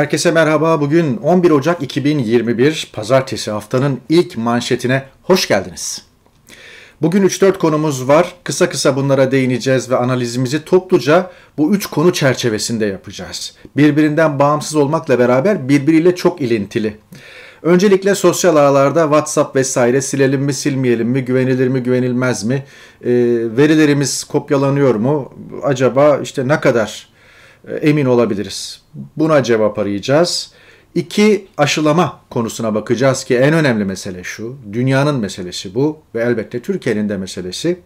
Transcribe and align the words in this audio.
Herkese 0.00 0.30
merhaba. 0.30 0.80
Bugün 0.80 1.16
11 1.16 1.50
Ocak 1.50 1.82
2021 1.82 2.90
Pazartesi 2.92 3.50
haftanın 3.50 4.00
ilk 4.08 4.36
manşetine 4.36 5.04
hoş 5.22 5.48
geldiniz. 5.48 6.02
Bugün 7.02 7.28
3-4 7.28 7.58
konumuz 7.58 8.08
var. 8.08 8.34
Kısa 8.44 8.68
kısa 8.68 8.96
bunlara 8.96 9.30
değineceğiz 9.30 9.90
ve 9.90 9.96
analizimizi 9.96 10.64
topluca 10.64 11.30
bu 11.58 11.74
3 11.74 11.86
konu 11.86 12.12
çerçevesinde 12.12 12.86
yapacağız. 12.86 13.54
Birbirinden 13.76 14.38
bağımsız 14.38 14.76
olmakla 14.76 15.18
beraber 15.18 15.68
birbiriyle 15.68 16.16
çok 16.16 16.40
ilintili. 16.40 16.96
Öncelikle 17.62 18.14
sosyal 18.14 18.56
ağlarda 18.56 19.02
WhatsApp 19.02 19.56
vesaire 19.56 20.00
silelim 20.00 20.42
mi 20.42 20.54
silmeyelim 20.54 21.08
mi 21.08 21.24
güvenilir 21.24 21.68
mi 21.68 21.82
güvenilmez 21.82 22.44
mi 22.44 22.54
e, 23.04 23.10
verilerimiz 23.56 24.24
kopyalanıyor 24.24 24.94
mu 24.94 25.32
acaba 25.62 26.18
işte 26.22 26.48
ne 26.48 26.60
kadar 26.60 27.09
emin 27.80 28.06
olabiliriz? 28.06 28.82
Buna 29.16 29.42
cevap 29.42 29.78
arayacağız. 29.78 30.52
İki, 30.94 31.48
aşılama 31.56 32.20
konusuna 32.30 32.74
bakacağız 32.74 33.24
ki 33.24 33.36
en 33.36 33.54
önemli 33.54 33.84
mesele 33.84 34.24
şu. 34.24 34.56
Dünyanın 34.72 35.20
meselesi 35.20 35.74
bu 35.74 35.98
ve 36.14 36.22
elbette 36.22 36.62
Türkiye'nin 36.62 37.08
de 37.08 37.16
meselesi. 37.16 37.80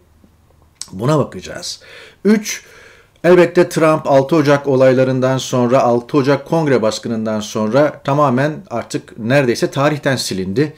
Buna 0.92 1.18
bakacağız. 1.18 1.80
Üç, 2.24 2.64
elbette 3.24 3.68
Trump 3.68 4.06
6 4.06 4.36
Ocak 4.36 4.66
olaylarından 4.66 5.38
sonra, 5.38 5.80
6 5.80 6.16
Ocak 6.16 6.46
kongre 6.46 6.82
baskınından 6.82 7.40
sonra 7.40 8.00
tamamen 8.04 8.52
artık 8.70 9.18
neredeyse 9.18 9.70
tarihten 9.70 10.16
silindi. 10.16 10.72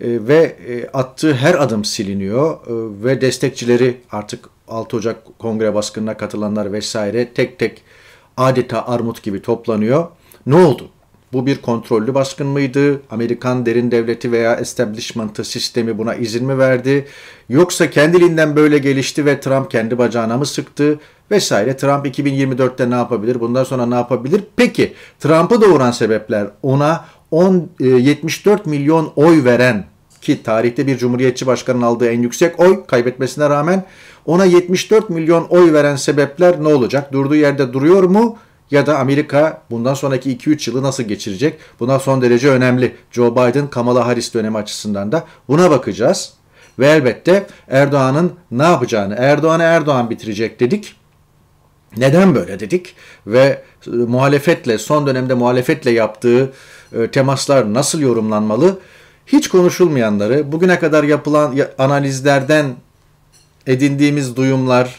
E, 0.00 0.28
ve 0.28 0.56
e, 0.68 0.88
attığı 0.88 1.34
her 1.34 1.54
adım 1.54 1.84
siliniyor 1.84 2.54
e, 2.54 3.04
ve 3.04 3.20
destekçileri 3.20 4.00
artık 4.10 4.48
6 4.68 4.96
Ocak 4.96 5.38
kongre 5.38 5.74
baskınına 5.74 6.16
katılanlar 6.16 6.72
vesaire 6.72 7.32
tek 7.34 7.58
tek 7.58 7.82
adeta 8.38 8.86
armut 8.86 9.22
gibi 9.22 9.42
toplanıyor. 9.42 10.06
Ne 10.46 10.54
oldu? 10.54 10.88
Bu 11.32 11.46
bir 11.46 11.62
kontrollü 11.62 12.14
baskın 12.14 12.46
mıydı? 12.46 13.02
Amerikan 13.10 13.66
derin 13.66 13.90
devleti 13.90 14.32
veya 14.32 14.54
establishment'ı 14.54 15.44
sistemi 15.44 15.98
buna 15.98 16.14
izin 16.14 16.46
mi 16.46 16.58
verdi? 16.58 17.06
Yoksa 17.48 17.90
kendiliğinden 17.90 18.56
böyle 18.56 18.78
gelişti 18.78 19.26
ve 19.26 19.40
Trump 19.40 19.70
kendi 19.70 19.98
bacağına 19.98 20.36
mı 20.36 20.46
sıktı? 20.46 20.98
Vesaire. 21.30 21.76
Trump 21.76 22.06
2024'te 22.06 22.90
ne 22.90 22.94
yapabilir? 22.94 23.40
Bundan 23.40 23.64
sonra 23.64 23.86
ne 23.86 23.94
yapabilir? 23.94 24.44
Peki 24.56 24.94
Trump'ı 25.20 25.60
doğuran 25.60 25.90
sebepler 25.90 26.46
ona 26.62 27.04
10, 27.30 27.68
74 27.80 28.66
e, 28.66 28.70
milyon 28.70 29.12
oy 29.16 29.44
veren 29.44 29.84
ki 30.22 30.42
tarihte 30.42 30.86
bir 30.86 30.98
cumhuriyetçi 30.98 31.46
başkanın 31.46 31.82
aldığı 31.82 32.08
en 32.08 32.22
yüksek 32.22 32.60
oy 32.60 32.86
kaybetmesine 32.86 33.50
rağmen 33.50 33.84
ona 34.26 34.44
74 34.44 35.10
milyon 35.10 35.44
oy 35.44 35.72
veren 35.72 35.96
sebepler 35.96 36.62
ne 36.62 36.68
olacak? 36.68 37.12
Durduğu 37.12 37.34
yerde 37.34 37.72
duruyor 37.72 38.02
mu? 38.02 38.38
Ya 38.70 38.86
da 38.86 38.98
Amerika 38.98 39.62
bundan 39.70 39.94
sonraki 39.94 40.36
2-3 40.36 40.70
yılı 40.70 40.82
nasıl 40.82 41.02
geçirecek? 41.02 41.58
Buna 41.80 41.98
son 41.98 42.22
derece 42.22 42.48
önemli. 42.48 42.96
Joe 43.10 43.32
Biden, 43.32 43.70
Kamala 43.70 44.06
Harris 44.06 44.34
dönemi 44.34 44.58
açısından 44.58 45.12
da 45.12 45.24
buna 45.48 45.70
bakacağız. 45.70 46.32
Ve 46.78 46.86
elbette 46.86 47.46
Erdoğan'ın 47.68 48.32
ne 48.50 48.62
yapacağını, 48.62 49.14
Erdoğan'ı 49.18 49.62
Erdoğan 49.62 50.10
bitirecek 50.10 50.60
dedik. 50.60 50.94
Neden 51.96 52.34
böyle 52.34 52.60
dedik? 52.60 52.94
Ve 53.26 53.62
e, 53.86 53.90
muhalefetle, 53.90 54.78
son 54.78 55.06
dönemde 55.06 55.34
muhalefetle 55.34 55.90
yaptığı 55.90 56.52
e, 56.92 57.10
temaslar 57.10 57.74
nasıl 57.74 58.00
yorumlanmalı? 58.00 58.78
Hiç 59.32 59.48
konuşulmayanları, 59.48 60.52
bugüne 60.52 60.78
kadar 60.78 61.04
yapılan 61.04 61.56
analizlerden 61.78 62.74
edindiğimiz 63.66 64.36
duyumlar 64.36 64.94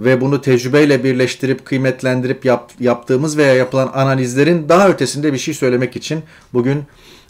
ve 0.00 0.20
bunu 0.20 0.40
tecrübeyle 0.40 1.04
birleştirip 1.04 1.64
kıymetlendirip 1.64 2.44
yap, 2.44 2.72
yaptığımız 2.80 3.36
veya 3.36 3.54
yapılan 3.54 3.90
analizlerin 3.94 4.68
daha 4.68 4.88
ötesinde 4.88 5.32
bir 5.32 5.38
şey 5.38 5.54
söylemek 5.54 5.96
için 5.96 6.22
bugün 6.52 6.84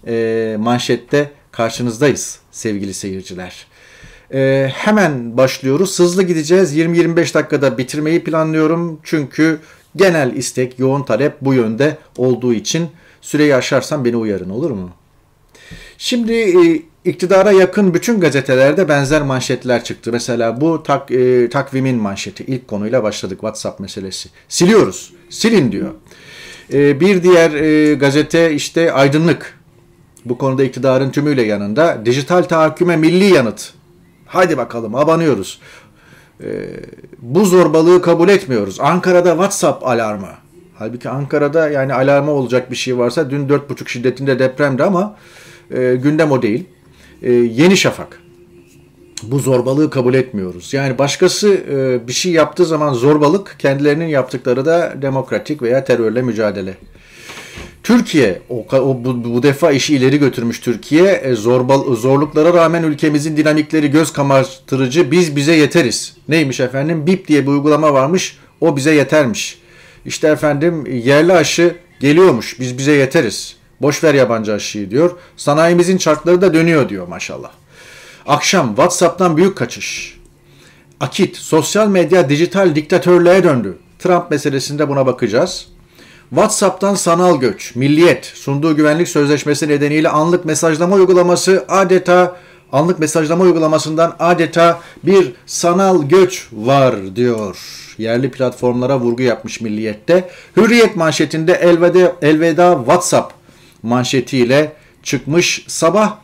e, 0.07 0.57
manşette 0.61 1.31
karşınızdayız 1.53 2.39
sevgili 2.51 2.95
seyirciler. 2.95 3.67
E, 4.35 4.71
hemen 4.75 5.37
başlıyoruz. 5.37 5.99
Hızlı 5.99 6.23
gideceğiz. 6.23 6.77
20-25 6.77 7.35
dakikada 7.35 7.79
bitirmeyi 7.79 8.25
planlıyorum. 8.25 9.01
Çünkü 9.03 9.59
genel 9.97 10.37
istek, 10.37 10.79
yoğun 10.79 11.03
talep 11.03 11.41
bu 11.41 11.55
yönde 11.55 11.97
olduğu 12.17 12.55
için 12.55 12.89
süreyi 13.21 13.55
aşarsam 13.55 14.05
beni 14.05 14.17
uyarın 14.17 14.51
olur 14.51 14.71
mu? 14.71 14.91
Şimdi 16.05 16.33
e, 16.33 16.83
iktidara 17.11 17.53
yakın 17.53 17.95
bütün 17.95 18.21
gazetelerde 18.21 18.89
benzer 18.89 19.23
manşetler 19.23 19.85
çıktı. 19.85 20.11
Mesela 20.13 20.61
bu 20.61 20.83
tak, 20.83 21.11
e, 21.11 21.49
takvimin 21.51 21.97
manşeti. 21.97 22.45
ilk 22.45 22.69
konuyla 22.69 23.03
başladık 23.03 23.41
WhatsApp 23.41 23.81
meselesi. 23.81 24.29
Siliyoruz. 24.49 25.13
Silin 25.31 25.73
diyor. 25.73 25.91
E, 26.73 27.01
bir 27.01 27.23
diğer 27.23 27.53
e, 27.53 27.95
gazete 27.95 28.53
işte 28.53 28.93
Aydınlık. 28.93 29.59
Bu 30.25 30.39
konuda 30.39 30.65
iktidarın 30.65 31.11
tümüyle 31.11 31.43
yanında. 31.43 32.07
Dijital 32.07 32.43
tahakküme 32.43 32.97
milli 32.97 33.35
yanıt. 33.35 33.73
Hadi 34.27 34.57
bakalım 34.57 34.95
abanıyoruz. 34.95 35.61
E, 36.45 36.47
bu 37.19 37.45
zorbalığı 37.45 38.03
kabul 38.03 38.29
etmiyoruz. 38.29 38.81
Ankara'da 38.81 39.31
WhatsApp 39.31 39.87
alarmı. 39.87 40.29
Halbuki 40.79 41.09
Ankara'da 41.09 41.71
yani 41.71 41.95
alarmı 41.95 42.31
olacak 42.31 42.71
bir 42.71 42.77
şey 42.77 42.99
varsa 42.99 43.31
dün 43.31 43.49
4,5 43.49 43.89
şiddetinde 43.89 44.39
depremdi 44.39 44.85
ama 44.85 45.17
e, 45.75 45.97
gündem 46.03 46.31
o 46.31 46.43
değil. 46.43 46.65
E, 47.23 47.33
Yeni 47.33 47.77
Şafak. 47.77 48.23
Bu 49.23 49.39
zorbalığı 49.39 49.91
kabul 49.91 50.15
etmiyoruz. 50.15 50.75
Yani 50.75 50.99
başkası 50.99 51.49
e, 51.71 52.09
bir 52.09 52.13
şey 52.13 52.33
yaptığı 52.33 52.65
zaman 52.65 52.95
zorbalık, 52.95 53.57
kendilerinin 53.59 54.07
yaptıkları 54.07 54.65
da 54.65 54.95
demokratik 55.03 55.63
veya 55.63 55.85
terörle 55.85 56.23
mücadele. 56.23 56.75
Türkiye 57.83 58.41
o, 58.49 58.67
o 58.73 59.05
bu, 59.05 59.25
bu 59.25 59.43
defa 59.43 59.73
işi 59.73 59.97
ileri 59.97 60.19
götürmüş 60.19 60.61
Türkiye. 60.61 61.13
E, 61.13 61.35
zorbal, 61.35 61.95
zorluklara 61.95 62.55
rağmen 62.55 62.83
ülkemizin 62.83 63.37
dinamikleri 63.37 63.91
göz 63.91 64.13
kamaştırıcı. 64.13 65.11
Biz 65.11 65.37
bize 65.37 65.55
yeteriz. 65.55 66.17
Neymiş 66.29 66.61
efendim? 66.61 67.07
BIP 67.07 67.29
diye 67.29 67.43
bir 67.43 67.49
uygulama 67.49 67.93
varmış. 67.93 68.39
O 68.61 68.77
bize 68.77 68.95
yetermiş. 68.95 69.59
İşte 70.07 70.29
efendim 70.29 70.87
yerli 70.87 71.33
aşı 71.33 71.75
geliyormuş. 72.01 72.61
Biz 72.61 72.79
bize 72.79 72.93
yeteriz. 72.93 73.57
Boş 73.83 74.05
ver 74.05 74.15
yabancı 74.15 74.53
aşıyı 74.55 74.91
diyor. 74.91 75.11
Sanayimizin 75.37 75.97
çarkları 75.97 76.41
da 76.41 76.55
dönüyor 76.55 76.89
diyor 76.89 77.09
maşallah. 77.09 77.51
Akşam 78.27 78.69
WhatsApp'tan 78.69 79.37
büyük 79.37 79.57
kaçış. 79.57 80.19
Akit, 81.01 81.37
sosyal 81.37 81.89
medya 81.89 82.29
dijital 82.29 82.75
diktatörlüğe 82.75 83.45
döndü. 83.45 83.79
Trump 83.99 84.31
meselesinde 84.31 84.89
buna 84.89 85.07
bakacağız. 85.07 85.69
WhatsApp'tan 86.31 86.95
sanal 86.95 87.41
göç, 87.41 87.77
milliyet, 87.77 88.25
sunduğu 88.25 88.77
güvenlik 88.77 89.09
sözleşmesi 89.09 89.69
nedeniyle 89.69 90.09
anlık 90.09 90.45
mesajlama 90.45 90.97
uygulaması 90.97 91.65
adeta 91.69 92.37
anlık 92.73 92.99
mesajlama 92.99 93.45
uygulamasından 93.45 94.17
adeta 94.19 94.81
bir 95.03 95.33
sanal 95.47 96.03
göç 96.03 96.49
var 96.53 97.17
diyor. 97.17 97.57
Yerli 97.99 98.31
platformlara 98.31 99.01
vurgu 99.01 99.23
yapmış 99.23 99.61
milliyette. 99.61 100.31
Hürriyet 100.57 100.97
manşetinde 100.97 101.53
elveda, 101.53 102.17
elveda 102.23 102.75
WhatsApp 102.77 103.42
manşetiyle 103.83 104.73
çıkmış. 105.03 105.65
Sabah 105.67 106.19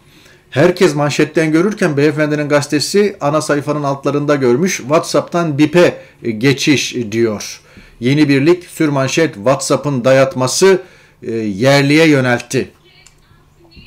herkes 0.50 0.94
manşetten 0.94 1.52
görürken 1.52 1.96
beyefendinin 1.96 2.48
gazetesi 2.48 3.16
ana 3.20 3.40
sayfanın 3.40 3.82
altlarında 3.82 4.34
görmüş. 4.34 4.76
WhatsApp'tan 4.76 5.58
BIP'e 5.58 5.94
geçiş 6.38 6.96
diyor. 7.12 7.60
Yeni 8.00 8.28
birlik 8.28 8.64
sürmanşet 8.64 9.34
WhatsApp'ın 9.34 10.04
dayatması 10.04 10.82
e, 11.22 11.32
yerliye 11.32 12.08
yöneltti. 12.08 12.70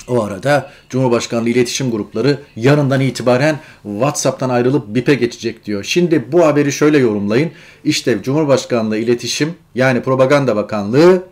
O 0.08 0.24
arada 0.24 0.72
Cumhurbaşkanlığı 0.90 1.50
iletişim 1.50 1.92
grupları 1.92 2.40
yarından 2.56 3.02
itibaren 3.02 3.60
WhatsApp'tan 3.84 4.50
ayrılıp 4.50 4.88
BIP'e 4.88 5.16
geçecek 5.16 5.66
diyor. 5.66 5.84
Şimdi 5.84 6.32
bu 6.32 6.46
haberi 6.46 6.72
şöyle 6.72 6.98
yorumlayın. 6.98 7.52
İşte 7.84 8.24
Cumhurbaşkanlığı 8.24 8.98
iletişim 8.98 9.54
yani 9.76 10.04
Propaganda 10.04 10.56
Bakanlığı 10.56 11.24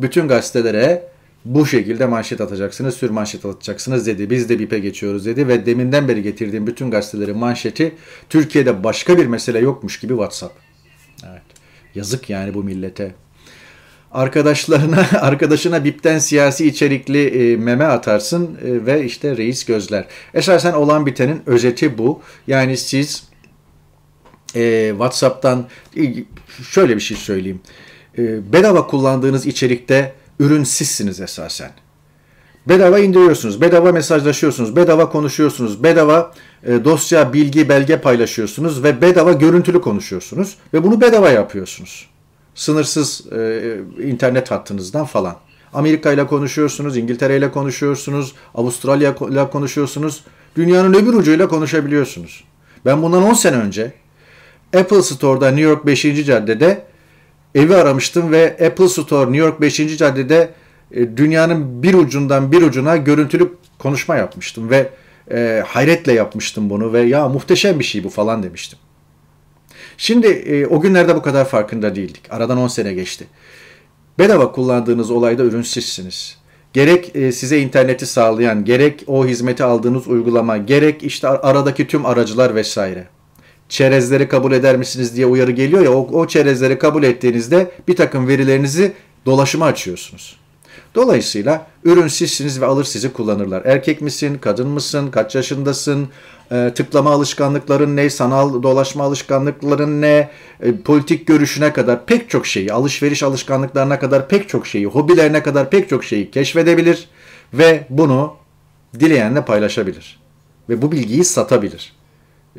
bütün 0.00 0.28
gazetelere 0.28 1.10
bu 1.44 1.66
şekilde 1.66 2.06
manşet 2.06 2.40
atacaksınız, 2.40 2.94
sür 2.94 3.10
manşet 3.10 3.44
atacaksınız 3.44 4.06
dedi. 4.06 4.30
Biz 4.30 4.48
de 4.48 4.58
BİP'e 4.58 4.78
geçiyoruz 4.78 5.26
dedi 5.26 5.48
ve 5.48 5.66
deminden 5.66 6.08
beri 6.08 6.22
getirdiğim 6.22 6.66
bütün 6.66 6.90
gazetelerin 6.90 7.38
manşeti 7.38 7.94
Türkiye'de 8.28 8.84
başka 8.84 9.18
bir 9.18 9.26
mesele 9.26 9.58
yokmuş 9.58 10.00
gibi 10.00 10.12
WhatsApp. 10.12 10.54
Evet. 11.30 11.42
Yazık 11.94 12.30
yani 12.30 12.54
bu 12.54 12.64
millete. 12.64 13.14
Arkadaşlarına, 14.12 15.06
arkadaşına 15.20 15.84
BİP'ten 15.84 16.18
siyasi 16.18 16.66
içerikli 16.66 17.26
e, 17.26 17.56
meme 17.56 17.84
atarsın 17.84 18.58
e, 18.64 18.86
ve 18.86 19.04
işte 19.04 19.36
reis 19.36 19.64
gözler. 19.64 20.06
Esasen 20.34 20.72
olan 20.72 21.06
bitenin 21.06 21.42
özeti 21.46 21.98
bu. 21.98 22.22
Yani 22.46 22.76
siz 22.76 23.24
e, 24.56 24.88
WhatsApp'tan 24.90 25.66
e, 25.96 26.02
şöyle 26.70 26.96
bir 26.96 27.00
şey 27.00 27.16
söyleyeyim. 27.16 27.60
E, 28.18 28.52
bedava 28.52 28.86
kullandığınız 28.86 29.46
içerikte 29.46 30.12
ürün 30.40 30.64
sizsiniz 30.64 31.20
esasen. 31.20 31.70
Bedava 32.68 32.98
indiriyorsunuz, 32.98 33.60
bedava 33.60 33.92
mesajlaşıyorsunuz, 33.92 34.76
bedava 34.76 35.10
konuşuyorsunuz, 35.10 35.82
bedava 35.82 36.32
e, 36.64 36.84
dosya, 36.84 37.32
bilgi, 37.32 37.68
belge 37.68 38.00
paylaşıyorsunuz 38.00 38.84
ve 38.84 39.00
bedava 39.00 39.32
görüntülü 39.32 39.80
konuşuyorsunuz 39.80 40.56
ve 40.74 40.82
bunu 40.82 41.00
bedava 41.00 41.30
yapıyorsunuz. 41.30 42.08
Sınırsız 42.54 43.32
e, 43.32 43.80
internet 44.02 44.50
hattınızdan 44.50 45.06
falan. 45.06 45.36
Amerika 45.72 46.12
ile 46.12 46.26
konuşuyorsunuz, 46.26 46.96
İngiltere 46.96 47.36
ile 47.36 47.50
konuşuyorsunuz, 47.50 48.34
Avustralya 48.54 49.14
ile 49.30 49.50
konuşuyorsunuz. 49.50 50.24
Dünyanın 50.56 50.94
öbür 50.94 51.14
ucuyla 51.14 51.48
konuşabiliyorsunuz. 51.48 52.44
Ben 52.84 53.02
bundan 53.02 53.22
10 53.22 53.34
sene 53.34 53.56
önce 53.56 53.92
Apple 54.76 55.02
Store'da 55.02 55.46
New 55.46 55.62
York 55.62 55.86
5. 55.86 56.02
caddede 56.26 56.89
evi 57.54 57.74
aramıştım 57.74 58.32
ve 58.32 58.56
Apple 58.66 58.88
Store 58.88 59.32
New 59.32 59.46
York 59.46 59.60
5. 59.60 59.98
caddede 59.98 60.50
e, 60.92 61.16
dünyanın 61.16 61.82
bir 61.82 61.94
ucundan 61.94 62.52
bir 62.52 62.62
ucuna 62.62 62.96
görüntülü 62.96 63.52
konuşma 63.78 64.16
yapmıştım 64.16 64.70
ve 64.70 64.90
e, 65.32 65.62
hayretle 65.66 66.12
yapmıştım 66.12 66.70
bunu 66.70 66.92
ve 66.92 67.00
ya 67.00 67.28
muhteşem 67.28 67.78
bir 67.78 67.84
şey 67.84 68.04
bu 68.04 68.10
falan 68.10 68.42
demiştim. 68.42 68.78
Şimdi 69.96 70.26
e, 70.26 70.66
o 70.66 70.80
günlerde 70.80 71.16
bu 71.16 71.22
kadar 71.22 71.44
farkında 71.44 71.94
değildik. 71.94 72.22
Aradan 72.30 72.58
10 72.58 72.68
sene 72.68 72.92
geçti. 72.92 73.26
Bedava 74.18 74.52
kullandığınız 74.52 75.10
olayda 75.10 75.42
ürün. 75.42 75.64
Gerek 76.72 77.16
e, 77.16 77.32
size 77.32 77.58
interneti 77.60 78.06
sağlayan, 78.06 78.64
gerek 78.64 79.04
o 79.06 79.26
hizmeti 79.26 79.64
aldığınız 79.64 80.08
uygulama, 80.08 80.56
gerek 80.56 81.02
işte 81.02 81.28
aradaki 81.28 81.86
tüm 81.86 82.06
aracılar 82.06 82.54
vesaire. 82.54 83.08
Çerezleri 83.70 84.28
kabul 84.28 84.52
eder 84.52 84.76
misiniz 84.76 85.16
diye 85.16 85.26
uyarı 85.26 85.50
geliyor 85.50 85.82
ya 85.82 85.92
o, 85.92 86.08
o 86.12 86.26
çerezleri 86.26 86.78
kabul 86.78 87.02
ettiğinizde 87.02 87.70
bir 87.88 87.96
takım 87.96 88.28
verilerinizi 88.28 88.92
dolaşıma 89.26 89.66
açıyorsunuz. 89.66 90.36
Dolayısıyla 90.94 91.66
ürün 91.84 92.08
sizsiniz 92.08 92.60
ve 92.60 92.66
alır 92.66 92.84
sizi 92.84 93.12
kullanırlar. 93.12 93.62
Erkek 93.64 94.00
misin, 94.00 94.38
kadın 94.40 94.68
mısın, 94.68 95.10
kaç 95.10 95.34
yaşındasın, 95.34 96.08
e, 96.52 96.72
tıklama 96.74 97.10
alışkanlıkların 97.10 97.96
ne, 97.96 98.10
sanal 98.10 98.62
dolaşma 98.62 99.04
alışkanlıkların 99.04 100.02
ne, 100.02 100.30
e, 100.60 100.76
politik 100.76 101.26
görüşüne 101.26 101.72
kadar 101.72 102.06
pek 102.06 102.30
çok 102.30 102.46
şeyi, 102.46 102.72
alışveriş 102.72 103.22
alışkanlıklarına 103.22 103.98
kadar 103.98 104.28
pek 104.28 104.48
çok 104.48 104.66
şeyi, 104.66 104.86
hobilerine 104.86 105.42
kadar 105.42 105.70
pek 105.70 105.88
çok 105.88 106.04
şeyi 106.04 106.30
keşfedebilir 106.30 107.08
ve 107.54 107.86
bunu 107.90 108.34
dileyenle 109.00 109.44
paylaşabilir. 109.44 110.20
Ve 110.68 110.82
bu 110.82 110.92
bilgiyi 110.92 111.24
satabilir. 111.24 111.99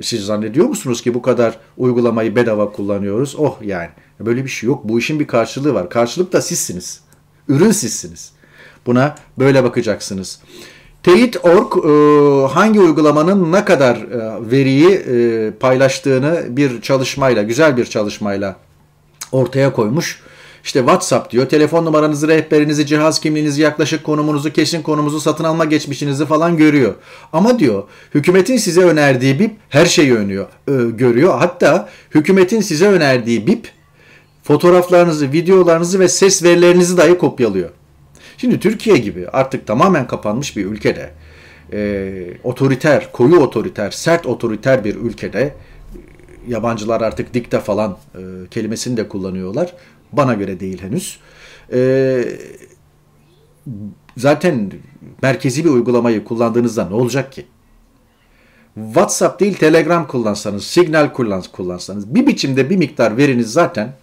Siz 0.03 0.25
zannediyor 0.25 0.68
musunuz 0.68 1.01
ki 1.01 1.13
bu 1.13 1.21
kadar 1.21 1.57
uygulamayı 1.77 2.36
bedava 2.36 2.71
kullanıyoruz? 2.71 3.36
Oh 3.38 3.57
yani. 3.62 3.89
Böyle 4.19 4.44
bir 4.44 4.50
şey 4.50 4.68
yok. 4.68 4.81
Bu 4.83 5.00
işin 5.00 5.19
bir 5.19 5.27
karşılığı 5.27 5.74
var. 5.74 5.89
Karşılık 5.89 6.33
da 6.33 6.42
sizsiniz. 6.42 7.01
Ürün 7.48 7.71
sizsiniz. 7.71 8.31
Buna 8.86 9.15
böyle 9.39 9.63
bakacaksınız. 9.63 10.39
Teyit.org 11.03 11.86
e, 11.86 12.53
hangi 12.53 12.80
uygulamanın 12.80 13.51
ne 13.51 13.65
kadar 13.65 13.95
e, 13.95 14.51
veriyi 14.51 14.89
e, 14.89 15.51
paylaştığını 15.51 16.45
bir 16.50 16.81
çalışmayla, 16.81 17.44
güzel 17.44 17.77
bir 17.77 17.86
çalışmayla 17.86 18.56
ortaya 19.31 19.74
koymuş. 19.74 20.21
İşte 20.63 20.79
WhatsApp 20.79 21.31
diyor, 21.31 21.49
telefon 21.49 21.85
numaranızı, 21.85 22.27
rehberinizi, 22.27 22.85
cihaz 22.85 23.19
kimliğinizi, 23.19 23.61
yaklaşık 23.61 24.03
konumunuzu, 24.03 24.53
kesin 24.53 24.81
konumuzu, 24.81 25.19
satın 25.19 25.43
alma 25.43 25.65
geçmişinizi 25.65 26.25
falan 26.25 26.57
görüyor. 26.57 26.95
Ama 27.33 27.59
diyor, 27.59 27.83
hükümetin 28.15 28.57
size 28.57 28.81
önerdiği 28.81 29.39
BIP 29.39 29.51
her 29.69 29.85
şeyi 29.85 30.15
önüyor, 30.15 30.47
görüyor. 30.89 31.39
Hatta 31.39 31.89
hükümetin 32.15 32.61
size 32.61 32.87
önerdiği 32.87 33.47
BIP 33.47 33.67
fotoğraflarınızı, 34.43 35.31
videolarınızı 35.31 35.99
ve 35.99 36.07
ses 36.07 36.43
verilerinizi 36.43 36.97
dahi 36.97 37.17
kopyalıyor. 37.17 37.69
Şimdi 38.37 38.59
Türkiye 38.59 38.97
gibi 38.97 39.27
artık 39.27 39.67
tamamen 39.67 40.07
kapanmış 40.07 40.57
bir 40.57 40.65
ülkede, 40.65 41.11
e, 41.73 42.11
otoriter, 42.43 43.11
koyu 43.11 43.39
otoriter, 43.39 43.91
sert 43.91 44.25
otoriter 44.25 44.83
bir 44.83 44.95
ülkede 44.95 45.53
yabancılar 46.47 47.01
artık 47.01 47.33
dikte 47.33 47.59
falan 47.59 47.97
e, 48.15 48.19
kelimesini 48.51 48.97
de 48.97 49.07
kullanıyorlar. 49.07 49.73
Bana 50.11 50.33
göre 50.33 50.59
değil 50.59 50.81
henüz. 50.81 51.19
E, 51.73 52.23
zaten 54.17 54.71
merkezi 55.21 55.65
bir 55.65 55.69
uygulamayı 55.69 56.23
kullandığınızda 56.23 56.89
ne 56.89 56.95
olacak 56.95 57.31
ki? 57.31 57.45
WhatsApp 58.75 59.39
değil 59.39 59.53
Telegram 59.53 60.07
kullansanız, 60.07 60.63
Signal 60.63 61.13
kullansanız 61.51 62.15
bir 62.15 62.27
biçimde 62.27 62.69
bir 62.69 62.77
miktar 62.77 63.17
veriniz 63.17 63.53
zaten 63.53 63.93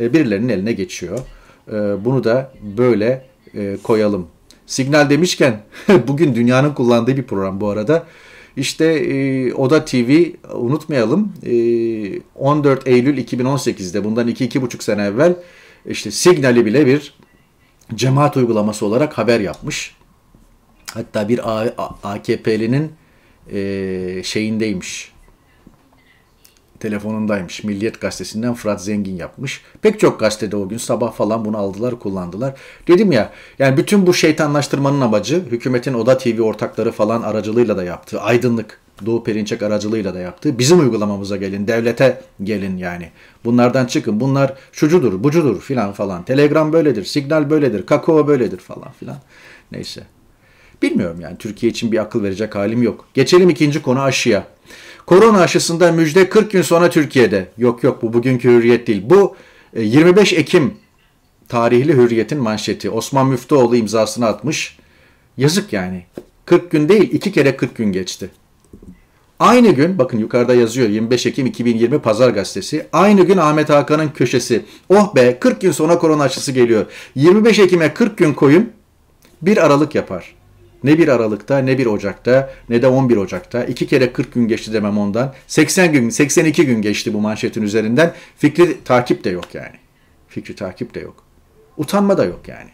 e, 0.00 0.12
birilerinin 0.12 0.48
eline 0.48 0.72
geçiyor. 0.72 1.18
E, 1.68 2.04
bunu 2.04 2.24
da 2.24 2.52
böyle 2.76 3.26
e, 3.54 3.76
koyalım. 3.82 4.26
Signal 4.66 5.10
demişken 5.10 5.60
bugün 6.08 6.34
dünyanın 6.34 6.74
kullandığı 6.74 7.16
bir 7.16 7.22
program 7.22 7.60
bu 7.60 7.68
arada. 7.68 8.06
İşte 8.58 9.54
Oda 9.54 9.84
TV 9.84 10.24
unutmayalım 10.52 11.32
14 12.34 12.88
Eylül 12.88 13.18
2018'de 13.18 14.04
bundan 14.04 14.28
2-2,5 14.28 14.82
sene 14.82 15.02
evvel 15.02 15.36
işte 15.86 16.10
Signal'i 16.10 16.66
bile 16.66 16.86
bir 16.86 17.14
cemaat 17.94 18.36
uygulaması 18.36 18.86
olarak 18.86 19.18
haber 19.18 19.40
yapmış. 19.40 19.96
Hatta 20.94 21.28
bir 21.28 21.40
AKP'linin 22.02 22.92
şeyindeymiş 24.22 25.12
telefonundaymış. 26.80 27.64
Milliyet 27.64 28.00
gazetesinden 28.00 28.54
Fırat 28.54 28.84
Zengin 28.84 29.16
yapmış. 29.16 29.62
Pek 29.82 30.00
çok 30.00 30.20
gazetede 30.20 30.56
o 30.56 30.68
gün 30.68 30.78
sabah 30.78 31.12
falan 31.12 31.44
bunu 31.44 31.56
aldılar 31.56 31.98
kullandılar. 31.98 32.54
Dedim 32.88 33.12
ya 33.12 33.32
yani 33.58 33.76
bütün 33.76 34.06
bu 34.06 34.14
şeytanlaştırmanın 34.14 35.00
amacı 35.00 35.44
hükümetin 35.50 35.94
Oda 35.94 36.18
TV 36.18 36.40
ortakları 36.40 36.92
falan 36.92 37.22
aracılığıyla 37.22 37.76
da 37.76 37.84
yaptığı 37.84 38.20
aydınlık 38.20 38.80
Doğu 39.06 39.24
Perinçek 39.24 39.62
aracılığıyla 39.62 40.14
da 40.14 40.20
yaptığı 40.20 40.58
bizim 40.58 40.80
uygulamamıza 40.80 41.36
gelin, 41.36 41.66
devlete 41.66 42.20
gelin 42.42 42.76
yani. 42.76 43.10
Bunlardan 43.44 43.86
çıkın. 43.86 44.20
Bunlar 44.20 44.54
şucudur, 44.72 45.24
bucudur 45.24 45.60
filan 45.60 45.92
falan. 45.92 46.24
Telegram 46.24 46.72
böyledir, 46.72 47.04
Signal 47.04 47.50
böyledir, 47.50 47.86
Kakao 47.86 48.26
böyledir 48.26 48.58
falan 48.58 48.92
filan. 49.00 49.16
Neyse. 49.72 50.02
Bilmiyorum 50.82 51.20
yani 51.20 51.38
Türkiye 51.38 51.72
için 51.72 51.92
bir 51.92 51.98
akıl 51.98 52.22
verecek 52.22 52.54
halim 52.54 52.82
yok. 52.82 53.08
Geçelim 53.14 53.50
ikinci 53.50 53.82
konu 53.82 54.00
aşıya. 54.00 54.44
Korona 55.08 55.40
aşısında 55.40 55.92
müjde 55.92 56.28
40 56.28 56.50
gün 56.50 56.62
sonra 56.62 56.90
Türkiye'de. 56.90 57.48
Yok 57.58 57.84
yok 57.84 58.02
bu 58.02 58.12
bugünkü 58.12 58.48
hürriyet 58.48 58.86
değil. 58.86 59.02
Bu 59.04 59.36
25 59.76 60.32
e, 60.32 60.36
Ekim 60.36 60.74
tarihli 61.48 61.92
hürriyetin 61.92 62.38
manşeti. 62.38 62.90
Osman 62.90 63.26
Müftüoğlu 63.26 63.76
imzasını 63.76 64.26
atmış. 64.26 64.78
Yazık 65.36 65.72
yani. 65.72 66.04
40 66.44 66.70
gün 66.70 66.88
değil 66.88 67.12
iki 67.12 67.32
kere 67.32 67.56
40 67.56 67.76
gün 67.76 67.92
geçti. 67.92 68.30
Aynı 69.38 69.70
gün 69.70 69.98
bakın 69.98 70.18
yukarıda 70.18 70.54
yazıyor 70.54 70.88
25 70.88 71.26
Ekim 71.26 71.46
2020 71.46 71.98
Pazar 71.98 72.30
Gazetesi. 72.30 72.86
Aynı 72.92 73.22
gün 73.22 73.36
Ahmet 73.36 73.70
Hakan'ın 73.70 74.08
köşesi. 74.08 74.64
Oh 74.88 75.14
be 75.14 75.38
40 75.38 75.60
gün 75.60 75.72
sonra 75.72 75.98
korona 75.98 76.22
aşısı 76.22 76.52
geliyor. 76.52 76.86
25 77.14 77.58
Ekim'e 77.58 77.94
40 77.94 78.18
gün 78.18 78.34
koyun 78.34 78.72
bir 79.42 79.56
Aralık 79.56 79.94
yapar. 79.94 80.37
Ne 80.84 80.98
bir 80.98 81.08
Aralık'ta 81.08 81.58
ne 81.58 81.78
bir 81.78 81.86
Ocak'ta 81.86 82.50
ne 82.68 82.82
de 82.82 82.86
11 82.86 83.16
Ocak'ta. 83.16 83.64
iki 83.64 83.86
kere 83.86 84.12
40 84.12 84.32
gün 84.32 84.48
geçti 84.48 84.72
demem 84.72 84.98
ondan. 84.98 85.34
80 85.46 85.92
gün, 85.92 86.10
82 86.10 86.66
gün 86.66 86.82
geçti 86.82 87.14
bu 87.14 87.20
manşetin 87.20 87.62
üzerinden. 87.62 88.14
Fikri 88.36 88.84
takip 88.84 89.24
de 89.24 89.30
yok 89.30 89.54
yani. 89.54 89.76
Fikri 90.28 90.54
takip 90.54 90.94
de 90.94 91.00
yok. 91.00 91.24
Utanma 91.76 92.18
da 92.18 92.24
yok 92.24 92.40
yani. 92.48 92.70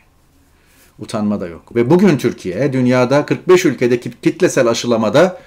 Utanma 0.98 1.40
da 1.40 1.48
yok. 1.48 1.76
Ve 1.76 1.90
bugün 1.90 2.18
Türkiye 2.18 2.72
dünyada 2.72 3.26
45 3.26 3.64
ülkedeki 3.64 4.10
kitlesel 4.22 4.66
aşılamada 4.66 5.40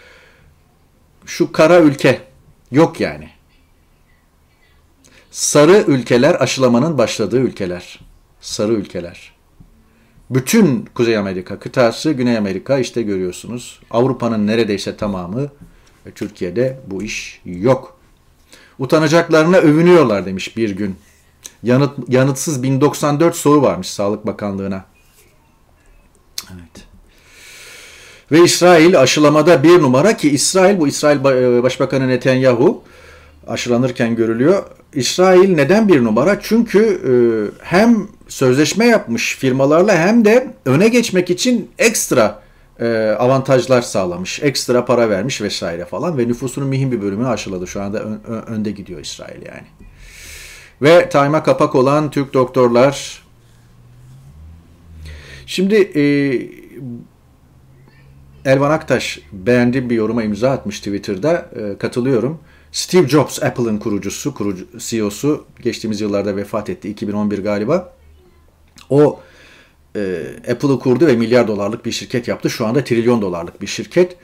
şu 1.26 1.52
kara 1.52 1.80
ülke 1.80 2.22
yok 2.72 3.00
yani. 3.00 3.30
Sarı 5.32 5.84
ülkeler 5.88 6.42
aşılamanın 6.42 6.98
başladığı 6.98 7.40
ülkeler. 7.40 8.00
Sarı 8.42 8.74
ülkeler. 8.74 9.37
Bütün 10.30 10.86
Kuzey 10.96 11.18
Amerika 11.18 11.60
kıtası, 11.60 12.12
Güney 12.12 12.38
Amerika 12.38 12.80
işte 12.80 13.02
görüyorsunuz. 13.02 13.80
Avrupa'nın 13.92 14.48
neredeyse 14.48 14.98
tamamı 14.98 15.50
Türkiye'de 16.16 16.80
bu 16.88 17.04
iş 17.04 17.42
yok. 17.46 17.98
Utanacaklarına 18.80 19.58
övünüyorlar 19.58 20.26
demiş 20.26 20.58
bir 20.58 20.70
gün. 20.70 20.96
Yanıt, 21.64 21.92
yanıtsız 22.08 22.64
1094 22.64 23.36
soru 23.36 23.62
varmış 23.62 23.90
Sağlık 23.90 24.26
Bakanlığı'na. 24.26 24.86
Evet. 26.54 26.88
Ve 28.32 28.44
İsrail 28.44 29.00
aşılamada 29.00 29.64
bir 29.64 29.82
numara 29.82 30.18
ki 30.18 30.30
İsrail 30.30 30.80
bu 30.80 30.88
İsrail 30.88 31.20
e, 31.20 31.64
Başbakanı 31.64 32.08
Netanyahu 32.08 32.84
aşılanırken 33.48 34.16
görülüyor. 34.16 34.64
İsrail 34.94 35.56
neden 35.56 35.88
bir 35.88 36.04
numara? 36.04 36.40
Çünkü 36.42 36.80
e, 36.84 37.14
hem 37.66 38.08
sözleşme 38.28 38.86
yapmış 38.86 39.36
firmalarla 39.38 39.98
hem 39.98 40.26
de 40.26 40.54
öne 40.66 40.88
geçmek 40.88 41.30
için 41.30 41.72
ekstra 41.78 42.42
e, 42.80 43.16
avantajlar 43.20 43.82
sağlamış. 43.82 44.44
Ekstra 44.44 44.86
para 44.86 45.10
vermiş 45.10 45.42
vesaire 45.42 45.86
falan 45.86 46.18
ve 46.18 46.28
nüfusunun 46.28 46.68
mühim 46.68 46.92
bir 46.92 47.02
bölümünü 47.02 47.28
aşıladı. 47.28 47.68
Şu 47.68 47.82
anda 47.82 48.00
ön, 48.00 48.22
önde 48.48 48.72
gidiyor 48.72 49.02
İsrail 49.02 49.46
yani. 49.46 49.68
Ve 50.82 51.10
time'a 51.10 51.44
kapak 51.44 51.76
olan 51.76 52.12
Türk 52.12 52.34
doktorlar. 52.34 53.24
Şimdi 55.46 55.76
e, 55.76 56.04
Elvan 58.46 58.72
Aktaş 58.72 59.20
beğendiğim 59.32 59.90
bir 59.90 59.96
yoruma 59.96 60.24
imza 60.24 60.52
atmış 60.52 60.80
Twitter'da. 60.80 61.50
E, 61.56 61.78
katılıyorum. 61.78 62.40
Steve 62.72 63.08
Jobs, 63.08 63.44
Apple'ın 63.44 63.78
kurucusu, 63.78 64.34
kurucu, 64.34 64.68
CEO'su 64.78 65.46
geçtiğimiz 65.62 66.02
yıllarda 66.02 66.36
vefat 66.36 66.70
etti. 66.70 66.90
2011 66.90 67.40
galiba. 67.40 67.97
O 68.90 69.20
e, 69.96 70.24
Apple'ı 70.52 70.80
kurdu 70.80 71.08
ve 71.08 71.16
milyar 71.16 71.48
dolarlık 71.48 71.86
bir 71.86 71.92
şirket 71.92 72.28
yaptı. 72.28 72.50
Şu 72.50 72.66
anda 72.66 72.84
trilyon 72.84 73.22
dolarlık 73.22 73.62
bir 73.62 73.68
şirket. 73.68 74.16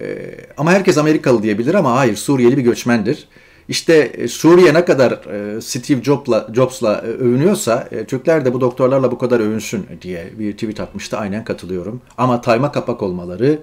E, 0.00 0.34
ama 0.56 0.72
herkes 0.72 0.98
Amerikalı 0.98 1.42
diyebilir 1.42 1.74
ama 1.74 1.96
hayır 1.96 2.16
Suriyeli 2.16 2.56
bir 2.56 2.62
göçmendir. 2.62 3.28
İşte 3.68 3.94
e, 3.94 4.28
Suriye 4.28 4.74
ne 4.74 4.84
kadar 4.84 5.12
e, 5.12 5.60
Steve 5.60 6.02
Jobs'la, 6.02 6.48
Jobs'la 6.54 6.94
e, 6.94 7.06
övünüyorsa 7.06 7.88
Türkler 8.08 8.44
de 8.44 8.54
bu 8.54 8.60
doktorlarla 8.60 9.10
bu 9.10 9.18
kadar 9.18 9.40
övünsün 9.40 9.86
diye 10.02 10.30
bir 10.38 10.52
tweet 10.52 10.80
atmıştı. 10.80 11.16
Aynen 11.18 11.44
katılıyorum. 11.44 12.00
Ama 12.18 12.40
tayma 12.40 12.72
kapak 12.72 13.02
olmaları 13.02 13.58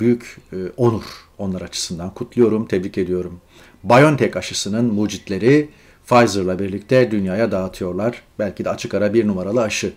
büyük 0.00 0.36
onur 0.76 1.02
onlar 1.38 1.60
açısından. 1.60 2.14
Kutluyorum, 2.14 2.66
tebrik 2.66 2.98
ediyorum. 2.98 3.40
BioNTech 3.84 4.36
aşısının 4.36 4.84
mucitleri 4.84 5.68
Pfizer'la 6.06 6.58
birlikte 6.58 7.10
dünyaya 7.10 7.52
dağıtıyorlar. 7.52 8.22
Belki 8.38 8.64
de 8.64 8.70
açık 8.70 8.94
ara 8.94 9.14
bir 9.14 9.26
numaralı 9.26 9.62
aşı. 9.62 9.92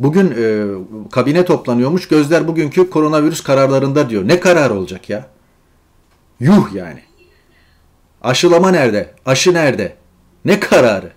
Bugün 0.00 0.34
e, 0.38 0.66
kabine 1.10 1.44
toplanıyormuş. 1.44 2.08
Gözler 2.08 2.48
bugünkü 2.48 2.90
koronavirüs 2.90 3.42
kararlarında 3.42 4.10
diyor. 4.10 4.28
Ne 4.28 4.40
karar 4.40 4.70
olacak 4.70 5.10
ya? 5.10 5.26
Yuh 6.40 6.74
yani. 6.74 7.00
Aşılama 8.22 8.70
nerede? 8.70 9.14
Aşı 9.26 9.54
nerede? 9.54 9.96
Ne 10.44 10.60
kararı? 10.60 11.12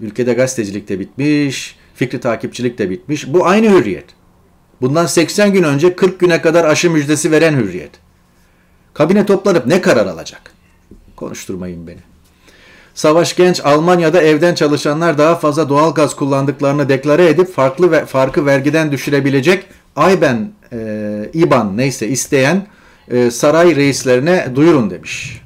Ülkede 0.00 0.32
gazetecilik 0.32 0.88
de 0.88 1.00
bitmiş, 1.00 1.78
fikri 1.94 2.20
takipçilik 2.20 2.78
de 2.78 2.90
bitmiş. 2.90 3.32
Bu 3.32 3.46
aynı 3.46 3.70
hürriyet. 3.70 4.06
Bundan 4.80 5.06
80 5.06 5.52
gün 5.52 5.62
önce 5.62 5.96
40 5.96 6.20
güne 6.20 6.42
kadar 6.42 6.64
aşı 6.64 6.90
müjdesi 6.90 7.30
veren 7.30 7.56
hürriyet. 7.56 7.90
Kabine 8.94 9.26
toplanıp 9.26 9.66
ne 9.66 9.80
karar 9.80 10.06
alacak? 10.06 10.54
Konuşturmayın 11.16 11.86
beni. 11.86 12.09
Savaş 12.94 13.36
Genç 13.36 13.60
Almanya'da 13.64 14.22
evden 14.22 14.54
çalışanlar 14.54 15.18
daha 15.18 15.34
fazla 15.34 15.68
doğal 15.68 15.94
gaz 15.94 16.16
kullandıklarını 16.16 16.88
deklare 16.88 17.28
edip 17.28 17.54
farklı 17.54 17.90
ve 17.90 18.06
farkı 18.06 18.46
vergiden 18.46 18.92
düşürebilecek 18.92 19.64
IBAN, 19.96 20.48
e, 20.72 21.30
IBAN 21.34 21.76
neyse 21.76 22.08
isteyen 22.08 22.66
e, 23.10 23.30
saray 23.30 23.76
reislerine 23.76 24.46
duyurun 24.54 24.90
demiş. 24.90 25.42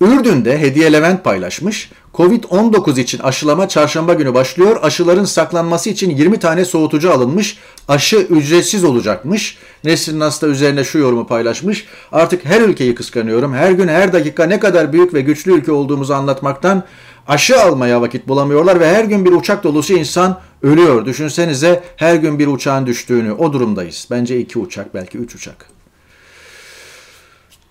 Ürdün'de 0.00 0.60
Hediye 0.60 0.92
Levent 0.92 1.24
paylaşmış. 1.24 1.90
Covid-19 2.14 3.00
için 3.00 3.18
aşılama 3.18 3.68
çarşamba 3.68 4.14
günü 4.14 4.34
başlıyor. 4.34 4.76
Aşıların 4.82 5.24
saklanması 5.24 5.90
için 5.90 6.10
20 6.10 6.38
tane 6.38 6.64
soğutucu 6.64 7.12
alınmış. 7.12 7.58
Aşı 7.88 8.16
ücretsiz 8.16 8.84
olacakmış. 8.84 9.58
Nesrin 9.84 10.20
Nasta 10.20 10.46
üzerine 10.46 10.84
şu 10.84 10.98
yorumu 10.98 11.26
paylaşmış. 11.26 11.86
Artık 12.12 12.44
her 12.44 12.60
ülkeyi 12.60 12.94
kıskanıyorum. 12.94 13.54
Her 13.54 13.70
gün 13.70 13.88
her 13.88 14.12
dakika 14.12 14.44
ne 14.44 14.60
kadar 14.60 14.92
büyük 14.92 15.14
ve 15.14 15.20
güçlü 15.20 15.52
ülke 15.52 15.72
olduğumuzu 15.72 16.14
anlatmaktan 16.14 16.84
aşı 17.28 17.62
almaya 17.62 18.00
vakit 18.00 18.28
bulamıyorlar 18.28 18.80
ve 18.80 18.94
her 18.94 19.04
gün 19.04 19.24
bir 19.24 19.32
uçak 19.32 19.64
dolusu 19.64 19.92
insan 19.92 20.40
ölüyor. 20.62 21.06
Düşünsenize 21.06 21.82
her 21.96 22.14
gün 22.14 22.38
bir 22.38 22.46
uçağın 22.46 22.86
düştüğünü. 22.86 23.32
O 23.32 23.52
durumdayız. 23.52 24.08
Bence 24.10 24.38
iki 24.38 24.58
uçak 24.58 24.94
belki 24.94 25.18
üç 25.18 25.34
uçak. 25.34 25.66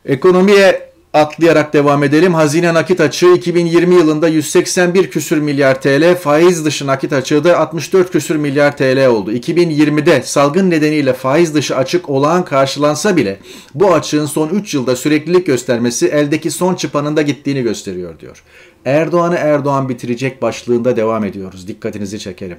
Ekonomiye 0.06 0.89
atlayarak 1.14 1.74
devam 1.74 2.04
edelim. 2.04 2.34
Hazine 2.34 2.74
nakit 2.74 3.02
açığı 3.02 3.34
2020 3.34 3.96
yılında 3.96 4.28
181 4.28 5.10
küsür 5.10 5.38
milyar 5.38 5.82
TL, 5.82 6.16
faiz 6.16 6.66
dışı 6.66 6.88
nakit 6.88 7.14
açığı 7.14 7.44
da 7.44 7.60
64 7.60 8.12
küsür 8.12 8.36
milyar 8.36 8.78
TL 8.78 9.08
oldu. 9.08 9.32
2020'de 9.32 10.22
salgın 10.22 10.70
nedeniyle 10.70 11.14
faiz 11.14 11.54
dışı 11.54 11.78
açık 11.78 12.10
olağan 12.10 12.46
karşılansa 12.46 13.18
bile 13.18 13.40
bu 13.76 13.94
açığın 13.94 14.26
son 14.26 14.50
3 14.50 14.74
yılda 14.74 14.96
süreklilik 14.96 15.46
göstermesi 15.46 16.08
eldeki 16.08 16.52
son 16.52 16.76
çıpanın 16.76 17.18
da 17.18 17.22
gittiğini 17.22 17.64
gösteriyor 17.64 18.20
diyor. 18.20 18.44
Erdoğan'ı 18.86 19.36
Erdoğan 19.36 19.90
bitirecek 19.90 20.42
başlığında 20.42 20.96
devam 20.96 21.24
ediyoruz. 21.24 21.68
Dikkatinizi 21.68 22.20
çekelim. 22.20 22.58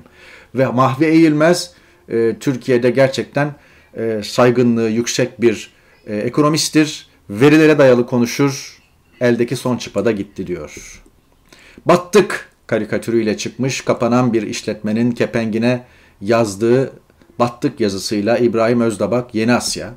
Ve 0.54 0.66
Mahvi 0.66 1.04
Eğilmez 1.04 1.71
e, 2.09 2.37
Türkiye'de 2.40 2.90
gerçekten 2.90 3.54
e, 3.97 4.21
saygınlığı 4.25 4.88
yüksek 4.88 5.40
bir 5.40 5.71
e, 6.07 6.16
ekonomisttir 6.16 7.10
Verilere 7.30 7.78
dayalı 7.78 8.06
konuşur, 8.06 8.78
eldeki 9.20 9.56
son 9.56 9.76
çıpada 9.76 10.10
gitti 10.10 10.46
diyor. 10.46 11.02
Battık 11.87 12.49
karikatürüyle 12.66 13.37
çıkmış 13.37 13.80
kapanan 13.80 14.32
bir 14.32 14.42
işletmenin 14.42 15.10
kepengine 15.10 15.84
yazdığı 16.20 16.92
Battık 17.38 17.80
yazısıyla 17.80 18.38
İbrahim 18.38 18.80
Özdabak 18.80 19.34
Yeni 19.34 19.52
Asya. 19.52 19.94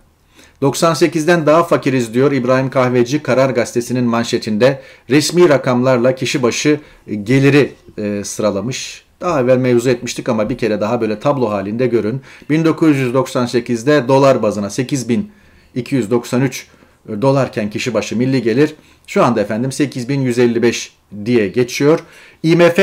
98'den 0.61 1.45
daha 1.45 1.63
fakiriz 1.63 2.13
diyor 2.13 2.31
İbrahim 2.31 2.69
Kahveci 2.69 3.23
Karar 3.23 3.49
Gazetesi'nin 3.49 4.03
manşetinde 4.03 4.81
resmi 5.09 5.49
rakamlarla 5.49 6.15
kişi 6.15 6.43
başı 6.43 6.79
geliri 7.23 7.71
e, 7.97 8.23
sıralamış. 8.23 9.03
Daha 9.21 9.41
evvel 9.41 9.57
mevzu 9.57 9.89
etmiştik 9.89 10.29
ama 10.29 10.49
bir 10.49 10.57
kere 10.57 10.81
daha 10.81 11.01
böyle 11.01 11.19
tablo 11.19 11.49
halinde 11.49 11.87
görün. 11.87 12.21
1998'de 12.49 14.07
dolar 14.07 14.43
bazına 14.43 14.69
8293 14.69 16.67
dolarken 17.07 17.69
kişi 17.69 17.93
başı 17.93 18.17
milli 18.17 18.41
gelir 18.41 18.75
şu 19.07 19.23
anda 19.23 19.41
efendim 19.41 19.71
8155 19.71 20.93
diye 21.25 21.47
geçiyor. 21.47 21.99
IMF 22.43 22.79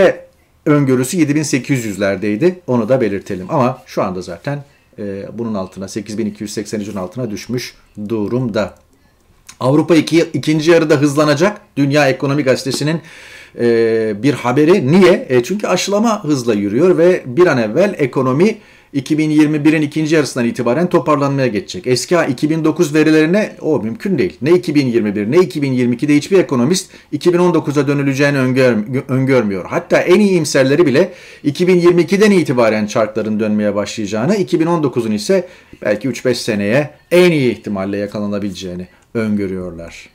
öngörüsü 0.66 1.16
7800'lerdeydi. 1.16 2.54
Onu 2.66 2.88
da 2.88 3.00
belirtelim. 3.00 3.46
Ama 3.48 3.82
şu 3.86 4.02
anda 4.02 4.22
zaten 4.22 4.64
e, 4.98 5.24
bunun 5.38 5.54
altına 5.54 5.84
8283'ün 5.84 6.96
altına 6.96 7.30
düşmüş 7.30 7.74
durumda. 8.08 8.74
Avrupa 9.60 9.94
iki, 9.94 10.18
ikinci 10.32 10.70
yarıda 10.70 10.96
hızlanacak. 10.96 11.60
Dünya 11.76 12.08
Ekonomi 12.08 12.42
Gazetesi'nin 12.42 13.00
e, 13.58 14.22
bir 14.22 14.34
haberi. 14.34 14.92
Niye? 14.92 15.26
E, 15.28 15.42
çünkü 15.42 15.66
aşılama 15.66 16.24
hızla 16.24 16.54
yürüyor 16.54 16.98
ve 16.98 17.22
bir 17.26 17.46
an 17.46 17.58
evvel 17.58 17.94
ekonomi 17.98 18.58
2021'in 18.94 19.82
ikinci 19.82 20.14
yarısından 20.14 20.46
itibaren 20.46 20.88
toparlanmaya 20.88 21.46
geçecek. 21.46 21.86
Eski 21.86 22.16
2009 22.28 22.94
verilerine 22.94 23.56
o 23.60 23.82
mümkün 23.82 24.18
değil. 24.18 24.36
Ne 24.42 24.50
2021 24.50 25.30
ne 25.30 25.36
2022'de 25.36 26.16
hiçbir 26.16 26.38
ekonomist 26.38 26.90
2019'a 27.12 27.88
dönüleceğini 27.88 28.38
öngör, 28.38 28.76
öngörmüyor. 29.08 29.64
Hatta 29.64 29.98
en 30.00 30.20
iyi 30.20 30.30
imserleri 30.30 30.86
bile 30.86 31.12
2022'den 31.44 32.30
itibaren 32.30 32.86
çarkların 32.86 33.40
dönmeye 33.40 33.74
başlayacağını, 33.74 34.36
2019'un 34.36 35.12
ise 35.12 35.48
belki 35.82 36.08
3-5 36.08 36.34
seneye 36.34 36.90
en 37.10 37.30
iyi 37.30 37.52
ihtimalle 37.52 37.96
yakalanabileceğini 37.96 38.86
öngörüyorlar. 39.14 40.08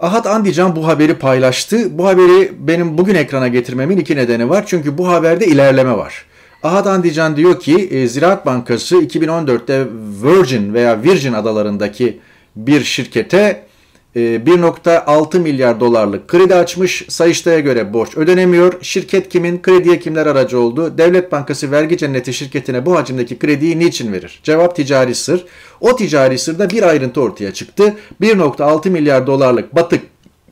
Ahat 0.00 0.26
Andican 0.26 0.76
bu 0.76 0.86
haberi 0.86 1.14
paylaştı. 1.14 1.98
Bu 1.98 2.06
haberi 2.06 2.52
benim 2.58 2.98
bugün 2.98 3.14
ekrana 3.14 3.48
getirmemin 3.48 3.96
iki 3.96 4.16
nedeni 4.16 4.48
var. 4.50 4.64
Çünkü 4.66 4.98
bu 4.98 5.08
haberde 5.08 5.46
ilerleme 5.46 5.96
var. 5.96 6.24
Ahad 6.62 6.86
Andican 6.86 7.36
diyor 7.36 7.60
ki 7.60 7.88
e, 7.90 8.08
Ziraat 8.08 8.46
Bankası 8.46 8.96
2014'te 8.96 9.86
Virgin 10.22 10.74
veya 10.74 11.02
Virgin 11.02 11.32
adalarındaki 11.32 12.20
bir 12.56 12.84
şirkete 12.84 13.68
1.6 14.16 15.36
e, 15.36 15.40
milyar 15.40 15.80
dolarlık 15.80 16.28
kredi 16.28 16.54
açmış. 16.54 17.04
Sayıştay'a 17.08 17.60
göre 17.60 17.92
borç 17.92 18.16
ödenemiyor. 18.16 18.72
Şirket 18.82 19.28
kimin, 19.28 19.62
krediye 19.62 19.98
kimler 19.98 20.26
aracı 20.26 20.58
oldu? 20.58 20.98
Devlet 20.98 21.32
Bankası 21.32 21.70
vergi 21.70 21.98
cenneti 21.98 22.34
şirketine 22.34 22.86
bu 22.86 22.96
hacimdeki 22.96 23.38
krediyi 23.38 23.78
niçin 23.78 24.12
verir? 24.12 24.40
Cevap 24.42 24.76
ticari 24.76 25.14
sır. 25.14 25.44
O 25.80 25.96
ticari 25.96 26.38
sırda 26.38 26.70
bir 26.70 26.82
ayrıntı 26.82 27.20
ortaya 27.20 27.54
çıktı. 27.54 27.94
1.6 28.22 28.90
milyar 28.90 29.26
dolarlık 29.26 29.74
batık 29.74 30.02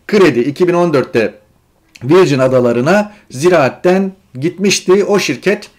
kredi 0.07 0.41
2014'te 0.41 1.35
Virgin 2.05 2.39
adalarına 2.39 3.13
ziraatten 3.31 4.13
gitmişti. 4.35 5.05
O 5.05 5.19
şirket 5.19 5.71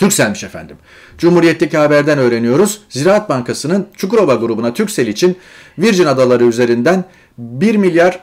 Türksel'miş 0.00 0.44
efendim. 0.44 0.76
Cumhuriyet'teki 1.18 1.76
haberden 1.76 2.18
öğreniyoruz. 2.18 2.80
Ziraat 2.88 3.28
Bankası'nın 3.28 3.86
Çukurova 3.96 4.34
grubuna 4.34 4.74
Türksel 4.74 5.06
için 5.06 5.36
Virgin 5.78 6.04
Adaları 6.04 6.44
üzerinden 6.44 7.04
1 7.38 7.76
milyar 7.76 8.20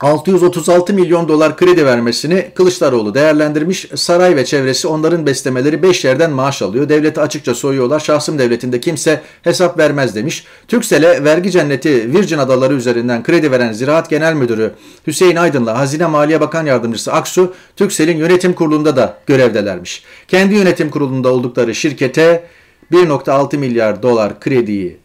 636 0.00 0.94
milyon 0.94 1.28
dolar 1.28 1.56
kredi 1.56 1.86
vermesini 1.86 2.50
Kılıçdaroğlu 2.54 3.14
değerlendirmiş. 3.14 3.86
Saray 3.94 4.36
ve 4.36 4.44
çevresi 4.44 4.88
onların 4.88 5.26
beslemeleri 5.26 5.82
5 5.82 6.04
yerden 6.04 6.30
maaş 6.30 6.62
alıyor. 6.62 6.88
Devleti 6.88 7.20
açıkça 7.20 7.54
soyuyorlar. 7.54 8.00
Şahsım 8.00 8.38
devletinde 8.38 8.80
kimse 8.80 9.22
hesap 9.42 9.78
vermez 9.78 10.14
demiş. 10.14 10.44
Türksel'e 10.68 11.24
vergi 11.24 11.50
cenneti 11.50 12.14
Virgin 12.14 12.38
Adaları 12.38 12.74
üzerinden 12.74 13.22
kredi 13.22 13.50
veren 13.50 13.72
Ziraat 13.72 14.10
Genel 14.10 14.34
Müdürü 14.34 14.74
Hüseyin 15.06 15.36
Aydın'la 15.36 15.78
Hazine 15.78 16.06
Maliye 16.06 16.40
Bakan 16.40 16.66
Yardımcısı 16.66 17.12
Aksu, 17.12 17.54
Türksel'in 17.76 18.16
yönetim 18.16 18.52
kurulunda 18.52 18.96
da 18.96 19.18
görevdelermiş. 19.26 20.02
Kendi 20.28 20.54
yönetim 20.54 20.90
kurulunda 20.90 21.32
oldukları 21.32 21.74
şirkete 21.74 22.44
1.6 22.92 23.56
milyar 23.56 24.02
dolar 24.02 24.40
krediyi 24.40 24.96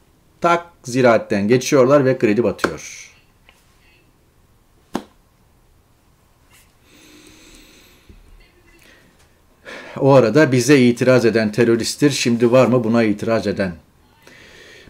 tak 0.42 0.66
ziraatten 0.84 1.48
geçiyorlar 1.48 2.06
ve 2.06 2.18
kredi 2.18 2.44
batıyor. 2.44 3.09
O 10.02 10.14
arada 10.14 10.52
bize 10.52 10.82
itiraz 10.82 11.26
eden 11.26 11.52
teröristtir. 11.52 12.10
Şimdi 12.10 12.52
var 12.52 12.68
mı 12.68 12.84
buna 12.84 13.04
itiraz 13.04 13.48
eden? 13.48 13.74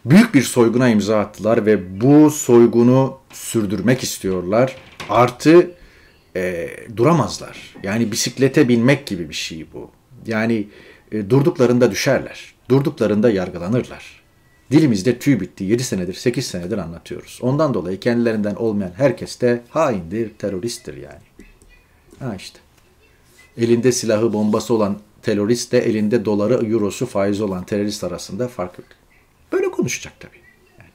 Büyük 0.06 0.34
bir 0.34 0.42
soyguna 0.42 0.90
imza 0.90 1.20
attılar 1.20 1.66
ve 1.66 2.02
bu 2.02 2.32
soygunu 2.32 3.18
sürdürmek 3.34 4.04
istiyorlar. 4.04 4.76
Artı 5.10 5.72
e, 6.36 6.70
duramazlar. 6.96 7.76
Yani 7.84 8.12
bisiklete 8.12 8.70
binmek 8.70 9.08
gibi 9.08 9.30
bir 9.30 9.34
şey 9.34 9.66
bu. 9.74 9.92
Yani 10.28 10.68
e, 11.12 11.30
durduklarında 11.30 11.92
düşerler. 11.92 12.54
Durduklarında 12.70 13.30
yargılanırlar. 13.30 14.20
Dilimizde 14.72 15.20
tüy 15.20 15.40
bitti. 15.40 15.64
7 15.64 15.84
senedir, 15.84 16.14
8 16.14 16.48
senedir 16.48 16.78
anlatıyoruz. 16.78 17.40
Ondan 17.42 17.74
dolayı 17.74 18.00
kendilerinden 18.00 18.56
olmayan 18.56 18.92
herkes 18.98 19.42
de 19.42 19.62
haindir, 19.70 20.30
teröristtir 20.38 20.98
yani. 20.98 21.22
Ha 22.20 22.36
işte. 22.36 22.60
Elinde 23.60 23.92
silahı, 23.92 24.34
bombası 24.34 24.74
olan 24.74 24.98
terörist 25.22 25.72
de 25.72 25.80
elinde 25.80 26.26
doları, 26.26 26.54
eurosu, 26.54 27.06
faizi 27.06 27.44
olan 27.44 27.64
terörist 27.64 28.04
arasında 28.04 28.48
fark 28.48 28.80
yok. 28.80 28.88
Böyle 29.52 29.72
konuşacak 29.72 30.14
tabii. 30.20 30.40
Yani. 30.80 30.90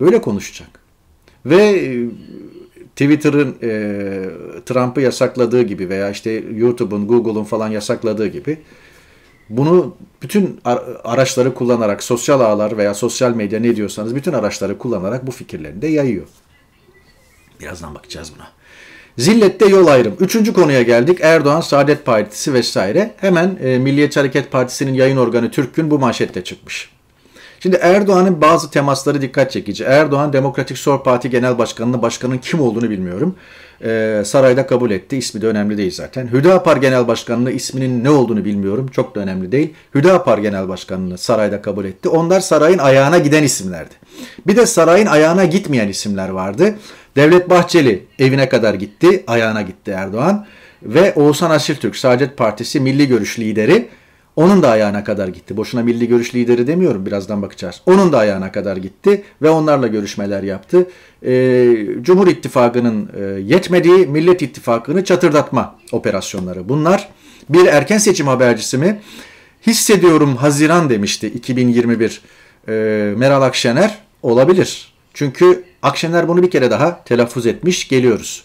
Böyle 0.00 0.20
konuşacak. 0.20 0.68
Ve 1.46 1.56
e, 1.56 2.06
Twitter'ın 2.96 3.56
e, 3.62 3.70
Trump'ı 4.66 5.00
yasakladığı 5.00 5.62
gibi 5.62 5.88
veya 5.88 6.10
işte 6.10 6.30
YouTube'un, 6.54 7.08
Google'un 7.08 7.44
falan 7.44 7.68
yasakladığı 7.68 8.26
gibi 8.26 8.58
bunu 9.50 9.96
bütün 10.22 10.60
araçları 11.04 11.54
kullanarak, 11.54 12.02
sosyal 12.02 12.40
ağlar 12.40 12.76
veya 12.76 12.94
sosyal 12.94 13.34
medya 13.34 13.60
ne 13.60 13.76
diyorsanız 13.76 14.14
bütün 14.14 14.32
araçları 14.32 14.78
kullanarak 14.78 15.26
bu 15.26 15.30
fikirlerini 15.30 15.82
de 15.82 15.86
yayıyor. 15.86 16.26
Birazdan 17.60 17.94
bakacağız 17.94 18.32
buna. 18.36 18.48
Zillette 19.20 19.66
yol 19.66 19.86
ayrım. 19.86 20.14
Üçüncü 20.20 20.52
konuya 20.52 20.82
geldik. 20.82 21.18
Erdoğan, 21.22 21.60
Saadet 21.60 22.04
Partisi 22.04 22.54
vesaire. 22.54 23.10
Hemen 23.16 23.58
e, 23.62 23.78
Milliyetçi 23.78 24.20
Hareket 24.20 24.50
Partisi'nin 24.52 24.94
yayın 24.94 25.16
organı 25.16 25.50
Türk'ün 25.50 25.90
bu 25.90 25.98
manşette 25.98 26.44
çıkmış. 26.44 26.90
Şimdi 27.60 27.76
Erdoğan'ın 27.76 28.40
bazı 28.40 28.70
temasları 28.70 29.22
dikkat 29.22 29.50
çekici. 29.50 29.84
Erdoğan 29.84 30.32
Demokratik 30.32 30.78
Sol 30.78 31.02
Parti 31.02 31.30
Genel 31.30 31.58
Başkanı'nın 31.58 32.02
başkanın 32.02 32.38
kim 32.38 32.60
olduğunu 32.60 32.90
bilmiyorum. 32.90 33.34
Ee, 33.84 34.22
sarayda 34.24 34.66
kabul 34.66 34.90
etti. 34.90 35.16
İsmi 35.16 35.42
de 35.42 35.46
önemli 35.46 35.78
değil 35.78 35.94
zaten. 35.94 36.26
Hüdapar 36.32 36.76
Genel 36.76 37.08
Başkanı'nın 37.08 37.50
isminin 37.50 38.04
ne 38.04 38.10
olduğunu 38.10 38.44
bilmiyorum. 38.44 38.88
Çok 38.92 39.14
da 39.14 39.20
önemli 39.20 39.52
değil. 39.52 39.74
Hüdapar 39.94 40.38
Genel 40.38 40.68
Başkanı'nı 40.68 41.18
sarayda 41.18 41.62
kabul 41.62 41.84
etti. 41.84 42.08
Onlar 42.08 42.40
sarayın 42.40 42.78
ayağına 42.78 43.18
giden 43.18 43.42
isimlerdi. 43.42 43.94
Bir 44.46 44.56
de 44.56 44.66
sarayın 44.66 45.06
ayağına 45.06 45.44
gitmeyen 45.44 45.88
isimler 45.88 46.28
vardı. 46.28 46.74
Devlet 47.20 47.50
Bahçeli 47.50 48.06
evine 48.18 48.48
kadar 48.48 48.74
gitti. 48.74 49.24
Ayağına 49.26 49.62
gitti 49.62 49.90
Erdoğan. 49.90 50.46
Ve 50.82 51.14
Oğuzhan 51.14 51.50
Asiltürk, 51.50 51.96
Saadet 51.96 52.36
Partisi 52.36 52.80
Milli 52.80 53.08
Görüş 53.08 53.38
lideri 53.38 53.88
onun 54.36 54.62
da 54.62 54.70
ayağına 54.70 55.04
kadar 55.04 55.28
gitti. 55.28 55.56
Boşuna 55.56 55.82
milli 55.82 56.08
görüş 56.08 56.34
lideri 56.34 56.66
demiyorum 56.66 57.06
birazdan 57.06 57.42
bakacağız. 57.42 57.80
Onun 57.86 58.12
da 58.12 58.18
ayağına 58.18 58.52
kadar 58.52 58.76
gitti 58.76 59.22
ve 59.42 59.50
onlarla 59.50 59.86
görüşmeler 59.86 60.42
yaptı. 60.42 60.86
Ee, 61.26 61.86
Cumhur 62.02 62.28
İttifakı'nın 62.28 63.10
e, 63.16 63.40
yetmediği 63.40 64.06
Millet 64.06 64.42
İttifakı'nı 64.42 65.04
çatırdatma 65.04 65.78
operasyonları 65.92 66.68
bunlar. 66.68 67.08
Bir 67.48 67.66
erken 67.66 67.98
seçim 67.98 68.26
habercisi 68.26 68.78
mi? 68.78 69.00
Hissediyorum 69.66 70.36
Haziran 70.36 70.90
demişti 70.90 71.26
2021 71.26 72.22
e, 72.68 72.72
Meral 73.16 73.42
Akşener 73.42 73.98
olabilir. 74.22 74.99
Çünkü 75.14 75.64
Akşener 75.82 76.28
bunu 76.28 76.42
bir 76.42 76.50
kere 76.50 76.70
daha 76.70 77.04
telaffuz 77.04 77.46
etmiş 77.46 77.88
geliyoruz. 77.88 78.44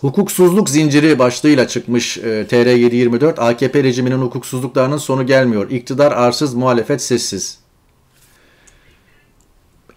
Hukuksuzluk 0.00 0.70
zinciri 0.70 1.18
başlığıyla 1.18 1.68
çıkmış 1.68 2.18
e, 2.18 2.46
TR724 2.50 3.40
AKP 3.40 3.82
rejiminin 3.84 4.18
hukuksuzluklarının 4.18 4.96
sonu 4.96 5.26
gelmiyor. 5.26 5.70
İktidar 5.70 6.12
arsız, 6.12 6.54
muhalefet 6.54 7.02
sessiz. 7.02 7.58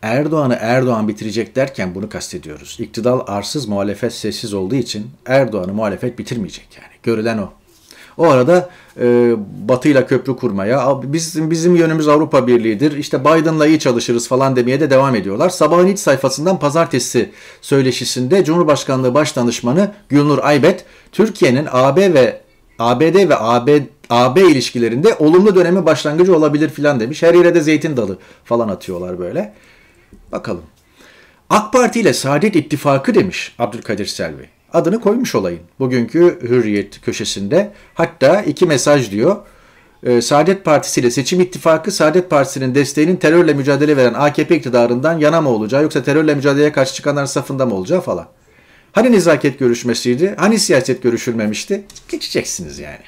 Erdoğan'ı 0.01 0.57
Erdoğan 0.59 1.07
bitirecek 1.07 1.55
derken 1.55 1.95
bunu 1.95 2.09
kastediyoruz. 2.09 2.77
İktidar 2.79 3.21
arsız, 3.27 3.67
muhalefet 3.67 4.13
sessiz 4.13 4.53
olduğu 4.53 4.75
için 4.75 5.11
Erdoğan'ı 5.25 5.73
muhalefet 5.73 6.19
bitirmeyecek 6.19 6.67
yani. 6.77 6.93
Görülen 7.03 7.37
o. 7.37 7.53
O 8.17 8.27
arada 8.29 8.69
e, 8.99 9.33
Batı 9.69 9.89
ile 9.89 10.05
köprü 10.05 10.35
kurmaya, 10.35 11.01
bizim, 11.03 11.51
bizim 11.51 11.75
yönümüz 11.75 12.07
Avrupa 12.07 12.47
Birliği'dir, 12.47 12.97
işte 12.97 13.21
Biden'la 13.21 13.67
iyi 13.67 13.79
çalışırız 13.79 14.27
falan 14.27 14.55
demeye 14.55 14.79
de 14.79 14.89
devam 14.89 15.15
ediyorlar. 15.15 15.49
Sabahın 15.49 15.87
ilk 15.87 15.99
sayfasından 15.99 16.59
pazartesi 16.59 17.31
söyleşisinde 17.61 18.43
Cumhurbaşkanlığı 18.43 19.13
Başdanışmanı 19.13 19.91
Gülnur 20.09 20.39
Aybet, 20.41 20.85
Türkiye'nin 21.11 21.67
AB 21.71 22.13
ve 22.13 22.41
ABD 22.79 23.29
ve 23.29 23.35
AB, 23.39 23.81
AB 24.09 24.41
ilişkilerinde 24.41 25.15
olumlu 25.19 25.55
dönemi 25.55 25.85
başlangıcı 25.85 26.35
olabilir 26.35 26.69
filan 26.69 26.99
demiş. 26.99 27.23
Her 27.23 27.33
yere 27.33 27.55
de 27.55 27.61
zeytin 27.61 27.97
dalı 27.97 28.17
falan 28.45 28.69
atıyorlar 28.69 29.19
böyle. 29.19 29.53
Bakalım. 30.31 30.63
AK 31.49 31.73
Parti 31.73 31.99
ile 31.99 32.13
Saadet 32.13 32.55
İttifakı 32.55 33.15
demiş 33.15 33.55
Abdülkadir 33.59 34.05
Selvi 34.05 34.52
adını 34.73 35.01
koymuş 35.01 35.35
olayın. 35.35 35.59
Bugünkü 35.79 36.39
Hürriyet 36.41 37.01
köşesinde. 37.01 37.71
Hatta 37.93 38.41
iki 38.41 38.65
mesaj 38.65 39.11
diyor. 39.11 39.35
Ee, 40.03 40.21
Saadet 40.21 40.65
Partisi 40.65 41.01
ile 41.01 41.11
seçim 41.11 41.41
ittifakı 41.41 41.91
Saadet 41.91 42.29
Partisi'nin 42.29 42.75
desteğinin 42.75 43.15
terörle 43.15 43.53
mücadele 43.53 43.97
veren 43.97 44.13
AKP 44.13 44.57
iktidarından 44.57 45.17
yana 45.19 45.41
mı 45.41 45.49
olacağı 45.49 45.83
yoksa 45.83 46.03
terörle 46.03 46.35
mücadeleye 46.35 46.71
karşı 46.71 46.93
çıkanların 46.93 47.25
safında 47.25 47.65
mı 47.65 47.75
olacağı 47.75 48.01
falan. 48.01 48.27
Hani 48.91 49.11
nezaket 49.11 49.59
görüşmesiydi? 49.59 50.35
Hani 50.37 50.59
siyaset 50.59 51.03
görüşülmemişti? 51.03 51.83
Geçeceksiniz 52.09 52.79
yani. 52.79 53.03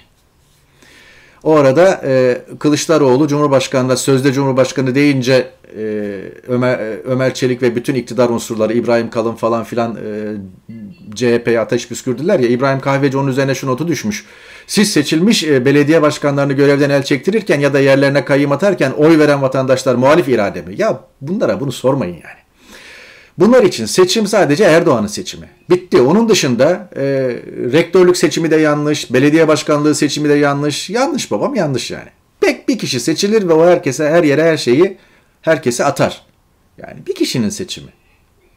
O 1.43 1.55
arada 1.55 2.01
e, 2.05 2.41
Kılıçdaroğlu 2.59 3.27
Cumhurbaşkanı'na 3.27 3.95
sözde 3.95 4.33
Cumhurbaşkanı 4.33 4.95
deyince 4.95 5.51
e, 5.77 5.83
Ömer, 6.47 6.79
e, 6.79 7.01
Ömer 7.05 7.33
Çelik 7.33 7.61
ve 7.61 7.75
bütün 7.75 7.95
iktidar 7.95 8.29
unsurları 8.29 8.73
İbrahim 8.73 9.09
Kalın 9.09 9.35
falan 9.35 9.63
filan 9.63 9.95
e, 9.95 10.33
CHP'ye 11.15 11.59
ateş 11.59 11.87
püskürdüler 11.87 12.39
ya 12.39 12.47
İbrahim 12.47 12.79
Kahveci 12.79 13.17
onun 13.17 13.27
üzerine 13.27 13.55
şu 13.55 13.67
notu 13.67 13.87
düşmüş. 13.87 14.25
Siz 14.67 14.93
seçilmiş 14.93 15.43
e, 15.43 15.65
belediye 15.65 16.01
başkanlarını 16.01 16.53
görevden 16.53 16.89
el 16.89 17.03
çektirirken 17.03 17.59
ya 17.59 17.73
da 17.73 17.79
yerlerine 17.79 18.25
kayyım 18.25 18.51
atarken 18.51 18.91
oy 18.91 19.19
veren 19.19 19.41
vatandaşlar 19.41 19.95
muhalif 19.95 20.27
irade 20.27 20.61
mi? 20.61 20.75
Ya 20.77 20.99
bunlara 21.21 21.59
bunu 21.59 21.71
sormayın 21.71 22.13
yani. 22.13 22.45
Bunlar 23.37 23.63
için 23.63 23.85
seçim 23.85 24.27
sadece 24.27 24.63
Erdoğan'ın 24.63 25.07
seçimi. 25.07 25.49
Bitti. 25.69 26.01
Onun 26.01 26.29
dışında 26.29 26.89
e, 26.95 27.03
rektörlük 27.71 28.17
seçimi 28.17 28.51
de 28.51 28.55
yanlış, 28.55 29.13
belediye 29.13 29.47
başkanlığı 29.47 29.95
seçimi 29.95 30.29
de 30.29 30.33
yanlış. 30.33 30.89
Yanlış 30.89 31.31
babam 31.31 31.55
yanlış 31.55 31.91
yani. 31.91 32.09
Pek 32.41 32.67
bir 32.67 32.77
kişi 32.77 32.99
seçilir 32.99 33.47
ve 33.47 33.53
o 33.53 33.67
herkese 33.67 34.09
her 34.09 34.23
yere 34.23 34.43
her 34.43 34.57
şeyi 34.57 34.97
herkese 35.41 35.85
atar. 35.85 36.25
Yani 36.77 37.05
bir 37.07 37.15
kişinin 37.15 37.49
seçimi. 37.49 37.89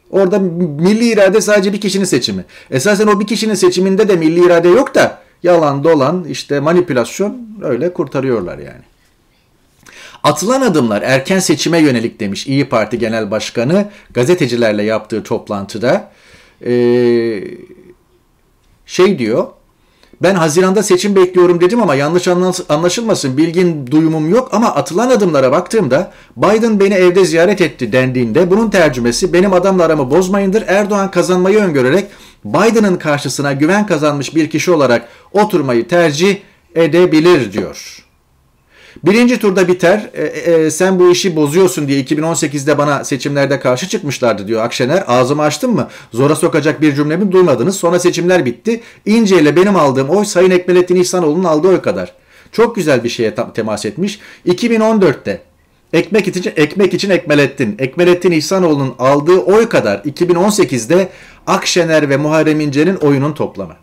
Orada 0.09 0.39
milli 0.39 1.09
irade 1.09 1.41
sadece 1.41 1.73
bir 1.73 1.81
kişinin 1.81 2.05
seçimi. 2.05 2.45
Esasen 2.71 3.07
o 3.07 3.19
bir 3.19 3.27
kişinin 3.27 3.53
seçiminde 3.53 4.09
de 4.09 4.15
milli 4.15 4.45
irade 4.45 4.67
yok 4.67 4.95
da 4.95 5.21
yalan 5.43 5.83
dolan 5.83 6.23
işte 6.23 6.59
manipülasyon 6.59 7.37
öyle 7.63 7.93
kurtarıyorlar 7.93 8.57
yani. 8.57 8.81
Atılan 10.23 10.61
adımlar 10.61 11.01
erken 11.01 11.39
seçime 11.39 11.79
yönelik 11.79 12.19
demiş 12.19 12.47
İyi 12.47 12.69
Parti 12.69 12.99
Genel 12.99 13.31
Başkanı 13.31 13.89
gazetecilerle 14.13 14.83
yaptığı 14.83 15.23
toplantıda. 15.23 16.11
Ee, 16.65 17.43
şey 18.85 19.19
diyor 19.19 19.47
ben 20.21 20.35
Haziran'da 20.35 20.83
seçim 20.83 21.15
bekliyorum 21.15 21.61
dedim 21.61 21.81
ama 21.81 21.95
yanlış 21.95 22.27
anlaşılmasın 22.69 23.37
bilgin 23.37 23.87
duyumum 23.87 24.29
yok 24.29 24.49
ama 24.51 24.75
atılan 24.75 25.09
adımlara 25.09 25.51
baktığımda 25.51 26.11
Biden 26.37 26.79
beni 26.79 26.93
evde 26.93 27.25
ziyaret 27.25 27.61
etti 27.61 27.91
dendiğinde 27.91 28.51
bunun 28.51 28.69
tercümesi 28.69 29.33
benim 29.33 29.53
adamla 29.53 29.83
aramı 29.83 30.11
bozmayındır. 30.11 30.63
Erdoğan 30.67 31.11
kazanmayı 31.11 31.59
öngörerek 31.59 32.05
Biden'ın 32.45 32.95
karşısına 32.95 33.53
güven 33.53 33.85
kazanmış 33.87 34.35
bir 34.35 34.49
kişi 34.49 34.71
olarak 34.71 35.07
oturmayı 35.33 35.87
tercih 35.87 36.37
edebilir 36.75 37.53
diyor. 37.53 38.08
Birinci 39.05 39.39
turda 39.39 39.67
biter. 39.67 40.09
E, 40.13 40.23
e, 40.23 40.51
e 40.51 40.71
sen 40.71 40.99
bu 40.99 41.11
işi 41.11 41.35
bozuyorsun 41.35 41.87
diye 41.87 42.01
2018'de 42.03 42.77
bana 42.77 43.03
seçimlerde 43.03 43.59
karşı 43.59 43.87
çıkmışlardı 43.87 44.47
diyor 44.47 44.63
Akşener. 44.63 45.03
Ağzımı 45.07 45.41
açtım 45.41 45.75
mı? 45.75 45.87
Zora 46.13 46.35
sokacak 46.35 46.81
bir 46.81 46.95
cümlemi 46.95 47.31
duymadınız. 47.31 47.77
Sonra 47.77 47.99
seçimler 47.99 48.45
bitti. 48.45 48.81
İnce 49.05 49.41
ile 49.41 49.55
benim 49.55 49.75
aldığım 49.75 50.09
oy 50.09 50.25
Sayın 50.25 50.51
Ekmelettin 50.51 50.95
İhsanoğlu'nun 50.95 51.43
aldığı 51.43 51.67
oy 51.67 51.81
kadar. 51.81 52.13
Çok 52.51 52.75
güzel 52.75 53.03
bir 53.03 53.09
şeye 53.09 53.35
temas 53.53 53.85
etmiş. 53.85 54.19
2014'te 54.47 55.41
ekmek 55.93 56.27
için 56.27 56.51
ekmek 56.55 56.93
için 56.93 57.09
Ekmelettin. 57.09 57.75
Ekmelettin 57.79 58.31
İhsanoğlu'nun 58.31 58.95
aldığı 58.99 59.39
oy 59.39 59.69
kadar 59.69 59.97
2018'de 59.97 61.09
Akşener 61.47 62.09
ve 62.09 62.17
Muharrem 62.17 62.59
İnce'nin 62.59 62.95
oyunun 62.95 63.33
toplamı. 63.33 63.75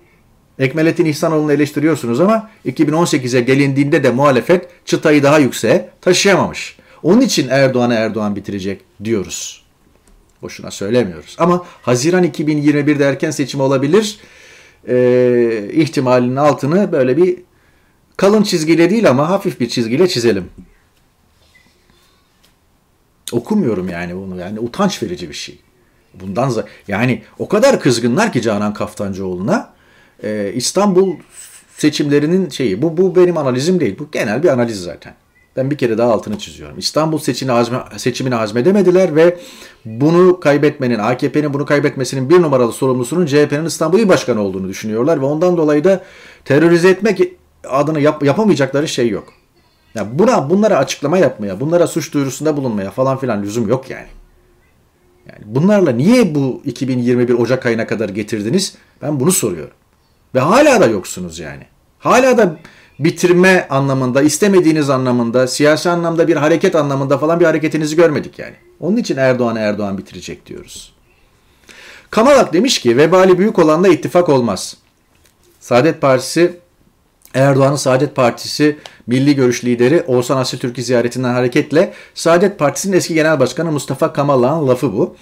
Ekmelettin 0.58 1.04
İhsanoğlu'nu 1.04 1.52
eleştiriyorsunuz 1.52 2.20
ama 2.20 2.50
2018'e 2.66 3.40
gelindiğinde 3.40 4.04
de 4.04 4.10
muhalefet 4.10 4.68
çıtayı 4.84 5.22
daha 5.22 5.38
yükseğe 5.38 5.90
taşıyamamış. 6.00 6.76
Onun 7.02 7.20
için 7.20 7.48
Erdoğan'ı 7.48 7.94
Erdoğan 7.94 8.36
bitirecek 8.36 8.80
diyoruz. 9.04 9.64
Boşuna 10.42 10.70
söylemiyoruz. 10.70 11.36
Ama 11.38 11.64
Haziran 11.82 12.24
2021'de 12.24 13.04
erken 13.04 13.30
seçim 13.30 13.60
olabilir 13.60 14.18
e, 14.88 15.68
ihtimalinin 15.72 16.36
altını 16.36 16.92
böyle 16.92 17.16
bir 17.16 17.38
kalın 18.16 18.42
çizgiyle 18.42 18.90
değil 18.90 19.10
ama 19.10 19.28
hafif 19.28 19.60
bir 19.60 19.68
çizgiyle 19.68 20.08
çizelim. 20.08 20.50
Okumuyorum 23.32 23.88
yani 23.88 24.16
bunu. 24.16 24.40
Yani 24.40 24.60
utanç 24.60 25.02
verici 25.02 25.28
bir 25.28 25.34
şey. 25.34 25.58
bundan 26.14 26.64
yani 26.88 27.22
o 27.38 27.48
kadar 27.48 27.80
kızgınlar 27.80 28.32
ki 28.32 28.42
Canan 28.42 28.74
Kaftancıoğlu'na 28.74 29.75
e, 30.22 30.52
İstanbul 30.54 31.16
seçimlerinin 31.76 32.48
şeyi 32.48 32.82
bu 32.82 32.96
bu 32.96 33.16
benim 33.16 33.36
analizim 33.36 33.80
değil. 33.80 33.98
Bu 33.98 34.08
genel 34.12 34.42
bir 34.42 34.48
analiz 34.48 34.82
zaten. 34.82 35.14
Ben 35.56 35.70
bir 35.70 35.78
kere 35.78 35.98
daha 35.98 36.12
altını 36.12 36.38
çiziyorum. 36.38 36.78
İstanbul 36.78 37.18
seçimini, 37.18 37.56
azme, 37.56 37.78
seçimini 37.96 38.34
hazmedemediler 38.34 39.16
ve 39.16 39.38
bunu 39.84 40.40
kaybetmenin, 40.40 40.98
AKP'nin 40.98 41.54
bunu 41.54 41.66
kaybetmesinin 41.66 42.30
bir 42.30 42.42
numaralı 42.42 42.72
sorumlusunun 42.72 43.26
CHP'nin 43.26 43.64
İstanbul 43.64 43.98
İl 43.98 44.08
Başkanı 44.08 44.40
olduğunu 44.40 44.68
düşünüyorlar 44.68 45.20
ve 45.20 45.24
ondan 45.24 45.56
dolayı 45.56 45.84
da 45.84 46.04
terörize 46.44 46.88
etmek 46.88 47.20
adını 47.68 48.00
yap, 48.00 48.24
yapamayacakları 48.24 48.88
şey 48.88 49.08
yok. 49.08 49.32
Ya 49.94 50.18
buna 50.18 50.50
bunlara 50.50 50.76
açıklama 50.76 51.18
yapmaya, 51.18 51.60
bunlara 51.60 51.86
suç 51.86 52.14
duyurusunda 52.14 52.56
bulunmaya 52.56 52.90
falan 52.90 53.18
filan 53.18 53.42
lüzum 53.42 53.68
yok 53.68 53.90
yani. 53.90 54.08
Yani 55.28 55.44
bunlarla 55.44 55.90
niye 55.90 56.34
bu 56.34 56.62
2021 56.64 57.34
Ocak 57.34 57.66
ayına 57.66 57.86
kadar 57.86 58.08
getirdiniz? 58.08 58.74
Ben 59.02 59.20
bunu 59.20 59.32
soruyorum. 59.32 59.74
Ve 60.36 60.40
hala 60.40 60.80
da 60.80 60.86
yoksunuz 60.86 61.38
yani. 61.38 61.62
Hala 61.98 62.38
da 62.38 62.56
bitirme 62.98 63.66
anlamında, 63.70 64.22
istemediğiniz 64.22 64.90
anlamında, 64.90 65.46
siyasi 65.46 65.90
anlamda 65.90 66.28
bir 66.28 66.36
hareket 66.36 66.74
anlamında 66.74 67.18
falan 67.18 67.40
bir 67.40 67.44
hareketinizi 67.44 67.96
görmedik 67.96 68.38
yani. 68.38 68.54
Onun 68.80 68.96
için 68.96 69.16
Erdoğan 69.16 69.56
Erdoğan 69.56 69.98
bitirecek 69.98 70.46
diyoruz. 70.46 70.94
Kamalak 72.10 72.52
demiş 72.52 72.78
ki 72.78 72.96
vebali 72.96 73.38
büyük 73.38 73.58
olanla 73.58 73.88
ittifak 73.88 74.28
olmaz. 74.28 74.76
Saadet 75.60 76.00
Partisi 76.00 76.60
Erdoğan'ın 77.34 77.76
Saadet 77.76 78.16
Partisi 78.16 78.78
Milli 79.06 79.36
Görüş 79.36 79.64
lideri 79.64 80.04
Oğuzhan 80.06 80.36
Asiltürk'ü 80.36 80.82
ziyaretinden 80.82 81.34
hareketle 81.34 81.92
Saadet 82.14 82.58
Partisi'nin 82.58 82.96
eski 82.96 83.14
genel 83.14 83.40
başkanı 83.40 83.72
Mustafa 83.72 84.12
Kamalak'ın 84.12 84.68
lafı 84.68 84.92
bu. 84.92 85.16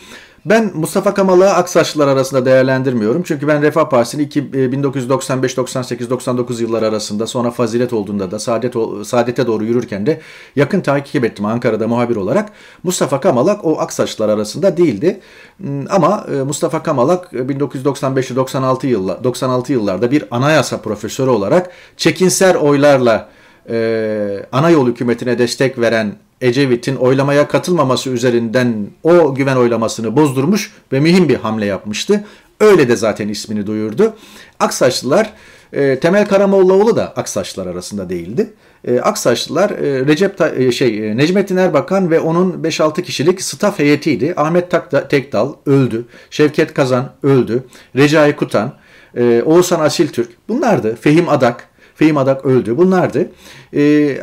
Ben 0.46 0.70
Mustafa 0.74 1.14
Kamal'ı 1.14 1.50
Aksaçlılar 1.50 2.08
arasında 2.08 2.44
değerlendirmiyorum. 2.44 3.22
Çünkü 3.22 3.48
ben 3.48 3.62
Refah 3.62 3.88
Partisi'ni 3.88 4.30
1995, 4.72 5.56
98, 5.56 6.10
99 6.10 6.60
yıllar 6.60 6.82
arasında 6.82 7.26
sonra 7.26 7.50
fazilet 7.50 7.92
olduğunda 7.92 8.30
da 8.30 8.38
saadet, 8.38 8.74
saadete 9.04 9.46
doğru 9.46 9.64
yürürken 9.64 10.06
de 10.06 10.20
yakın 10.56 10.80
takip 10.80 11.24
ettim 11.24 11.44
Ankara'da 11.44 11.88
muhabir 11.88 12.16
olarak. 12.16 12.52
Mustafa 12.82 13.20
Kamalak 13.20 13.64
o 13.64 13.78
Aksaçlılar 13.78 14.28
arasında 14.28 14.76
değildi. 14.76 15.20
Hmm, 15.56 15.90
ama 15.90 16.26
e, 16.34 16.42
Mustafa 16.42 16.82
Kamalak 16.82 17.32
1995 17.32 18.36
96 18.36 18.86
yıllar 18.86 19.24
96 19.24 19.72
yıllarda 19.72 20.10
bir 20.10 20.24
anayasa 20.30 20.78
profesörü 20.78 21.30
olarak 21.30 21.70
çekinser 21.96 22.54
oylarla 22.54 23.28
e, 23.70 24.46
ana 24.52 24.70
yol 24.70 24.86
hükümetine 24.86 25.38
destek 25.38 25.78
veren 25.78 26.12
Ecevit'in 26.40 26.96
oylamaya 26.96 27.48
katılmaması 27.48 28.10
üzerinden 28.10 28.86
o 29.02 29.34
güven 29.34 29.56
oylamasını 29.56 30.16
bozdurmuş 30.16 30.72
ve 30.92 31.00
mühim 31.00 31.28
bir 31.28 31.36
hamle 31.36 31.66
yapmıştı. 31.66 32.24
Öyle 32.60 32.88
de 32.88 32.96
zaten 32.96 33.28
ismini 33.28 33.66
duyurdu. 33.66 34.14
Aksaçlılar 34.60 35.32
e, 35.72 36.00
Temel 36.00 36.26
Karamollaoğlu 36.28 36.96
da 36.96 37.12
Aksaçlılar 37.16 37.66
arasında 37.66 38.10
değildi. 38.10 38.52
E, 38.84 39.00
Aksaçlılar 39.00 39.70
e, 39.70 40.06
Recep 40.06 40.40
e, 40.40 40.72
şey 40.72 41.10
e, 41.10 41.16
Necmettin 41.16 41.56
Erbakan 41.56 42.10
ve 42.10 42.20
onun 42.20 42.62
5-6 42.62 43.02
kişilik 43.02 43.42
staf 43.42 43.78
heyetiydi. 43.78 44.34
Ahmet 44.36 44.70
Takda, 44.70 45.08
Tekdal 45.08 45.54
öldü. 45.66 46.04
Şevket 46.30 46.74
Kazan 46.74 47.12
öldü. 47.22 47.64
Recai 47.96 48.36
Kutan, 48.36 48.74
e, 49.16 49.42
Oğuzhan 49.46 49.80
Asiltürk 49.80 50.30
bunlardı. 50.48 50.96
Fehim 51.00 51.28
Adak, 51.28 51.68
Fehim 51.94 52.16
Adak 52.16 52.44
öldü. 52.44 52.76
Bunlardı. 52.76 53.32
Ee, 53.74 54.18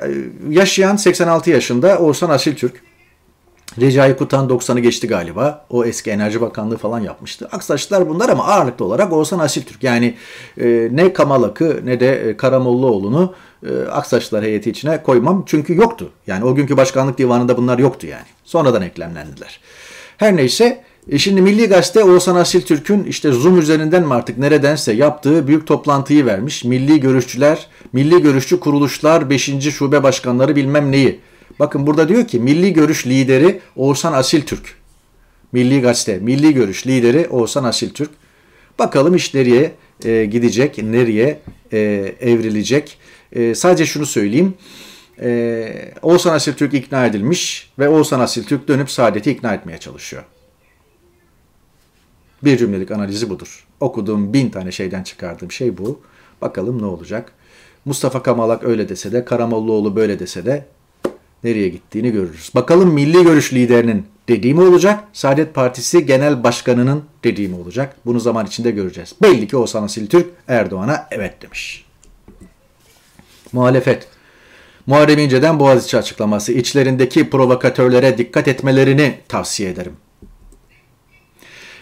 yaşayan 0.50 0.96
86 0.96 1.50
yaşında 1.50 2.00
Oğuzhan 2.00 2.30
Asiltürk. 2.30 2.82
Recai 3.80 4.18
Kutan 4.18 4.50
90'ı 4.50 4.80
geçti 4.80 5.08
galiba. 5.08 5.66
O 5.70 5.86
eski 5.86 6.12
Enerji 6.12 6.42
Bakanlığı 6.42 6.78
falan 6.78 7.00
yapmıştı. 7.00 7.50
Aksaçlılar 7.52 8.10
bunlar 8.10 8.30
ama 8.30 8.44
ağırlıklı 8.44 8.86
olarak 8.86 9.14
Oğuzhan 9.14 9.40
Asiltürk. 9.40 9.84
Yani 9.84 10.16
e, 10.62 10.90
ne 10.92 11.14
Kamalak'ı 11.14 11.82
ne 11.84 12.00
de 12.00 12.30
e, 12.30 12.38
Karamollaoğlu'nu 12.38 13.34
e, 13.66 13.82
Aksaçlılar 13.92 14.44
heyeti 14.44 14.70
içine 14.70 15.04
koymam. 15.04 15.44
Çünkü 15.46 15.76
yoktu. 15.76 16.10
Yani 16.28 16.46
o 16.46 16.56
günkü 16.56 16.78
başkanlık 16.78 17.18
divanında 17.18 17.58
bunlar 17.58 17.80
yoktu 17.80 18.08
yani. 18.08 18.28
Sonradan 18.44 18.82
eklemlendiler. 18.82 19.60
Her 20.18 20.36
neyse 20.36 20.84
e 21.10 21.20
şimdi 21.20 21.42
Milli 21.42 21.68
Gazete 21.68 22.04
Oğuzhan 22.04 22.36
Asil 22.36 22.62
Türk'ün 22.62 23.04
işte 23.04 23.32
Zoom 23.32 23.60
üzerinden 23.60 24.04
mi 24.08 24.14
artık 24.14 24.38
neredense 24.38 24.94
yaptığı 24.94 25.48
büyük 25.48 25.68
toplantıyı 25.68 26.26
vermiş. 26.26 26.64
Milli 26.64 27.00
görüşçüler, 27.00 27.68
milli 27.94 28.22
görüşçü 28.22 28.60
kuruluşlar 28.60 29.30
5. 29.30 29.74
şube 29.74 30.04
başkanları 30.04 30.56
bilmem 30.56 30.92
neyi. 30.92 31.20
Bakın 31.60 31.88
burada 31.88 32.10
diyor 32.10 32.28
ki 32.28 32.40
milli 32.40 32.74
görüş 32.74 33.08
lideri 33.08 33.60
Oğuzhan 33.76 34.14
Asil 34.14 34.42
Türk. 34.42 34.76
Milli 35.52 35.82
Gazete, 35.82 36.20
milli 36.20 36.54
görüş 36.54 36.88
lideri 36.88 37.28
Oğuzhan 37.30 37.64
Asil 37.64 37.90
Türk. 37.90 38.10
Bakalım 38.80 39.16
iş 39.16 39.34
nereye 39.34 39.72
e, 40.06 40.26
gidecek, 40.26 40.78
nereye 40.78 41.40
e, 41.74 41.80
evrilecek. 42.22 42.98
E, 43.34 43.56
sadece 43.56 43.86
şunu 43.86 44.06
söyleyeyim. 44.06 44.54
E, 45.22 45.92
Oğuzhan 46.02 46.34
Asil 46.34 46.54
Türk 46.54 46.74
ikna 46.74 47.06
edilmiş 47.06 47.72
ve 47.80 47.90
Oğuzhan 47.90 48.20
Asil 48.20 48.44
Türk 48.44 48.68
dönüp 48.68 48.92
Saadet'i 48.92 49.32
ikna 49.32 49.54
etmeye 49.54 49.78
çalışıyor. 49.78 50.24
Bir 52.44 52.58
cümlelik 52.58 52.92
analizi 52.92 53.30
budur. 53.30 53.68
Okuduğum 53.80 54.34
bin 54.34 54.50
tane 54.50 54.72
şeyden 54.72 55.04
çıkardığım 55.04 55.52
şey 55.52 55.78
bu. 55.78 56.02
Bakalım 56.42 56.82
ne 56.82 56.86
olacak. 56.86 57.34
Mustafa 57.86 58.24
Kamalak 58.24 58.64
öyle 58.64 58.90
dese 58.90 59.12
de, 59.12 59.26
Karamollaoğlu 59.26 59.96
böyle 59.96 60.20
dese 60.20 60.46
de 60.46 60.66
nereye 61.44 61.70
gittiğini 61.70 62.12
görürüz. 62.12 62.52
Bakalım 62.56 62.94
milli 62.94 63.24
görüş 63.24 63.54
liderinin 63.54 64.06
dediği 64.30 64.54
mi 64.54 64.62
olacak? 64.62 65.04
Saadet 65.14 65.54
Partisi 65.54 66.06
Genel 66.06 66.44
Başkanı'nın 66.44 67.04
dediği 67.24 67.48
mi 67.48 67.56
olacak? 67.56 67.96
Bunu 68.06 68.20
zaman 68.20 68.46
içinde 68.46 68.72
göreceğiz. 68.72 69.16
Belli 69.22 69.48
ki 69.48 69.58
Oğuzhan 69.58 69.84
Asiltürk 69.84 70.30
Erdoğan'a 70.48 71.08
evet 71.12 71.42
demiş. 71.42 71.86
Muhalefet. 73.54 74.08
Muharrem 74.88 75.20
İnce'den 75.20 75.60
Boğaziçi 75.60 75.98
açıklaması. 75.98 76.52
İçlerindeki 76.52 77.30
provokatörlere 77.30 78.18
dikkat 78.18 78.48
etmelerini 78.48 79.20
tavsiye 79.28 79.70
ederim. 79.70 79.94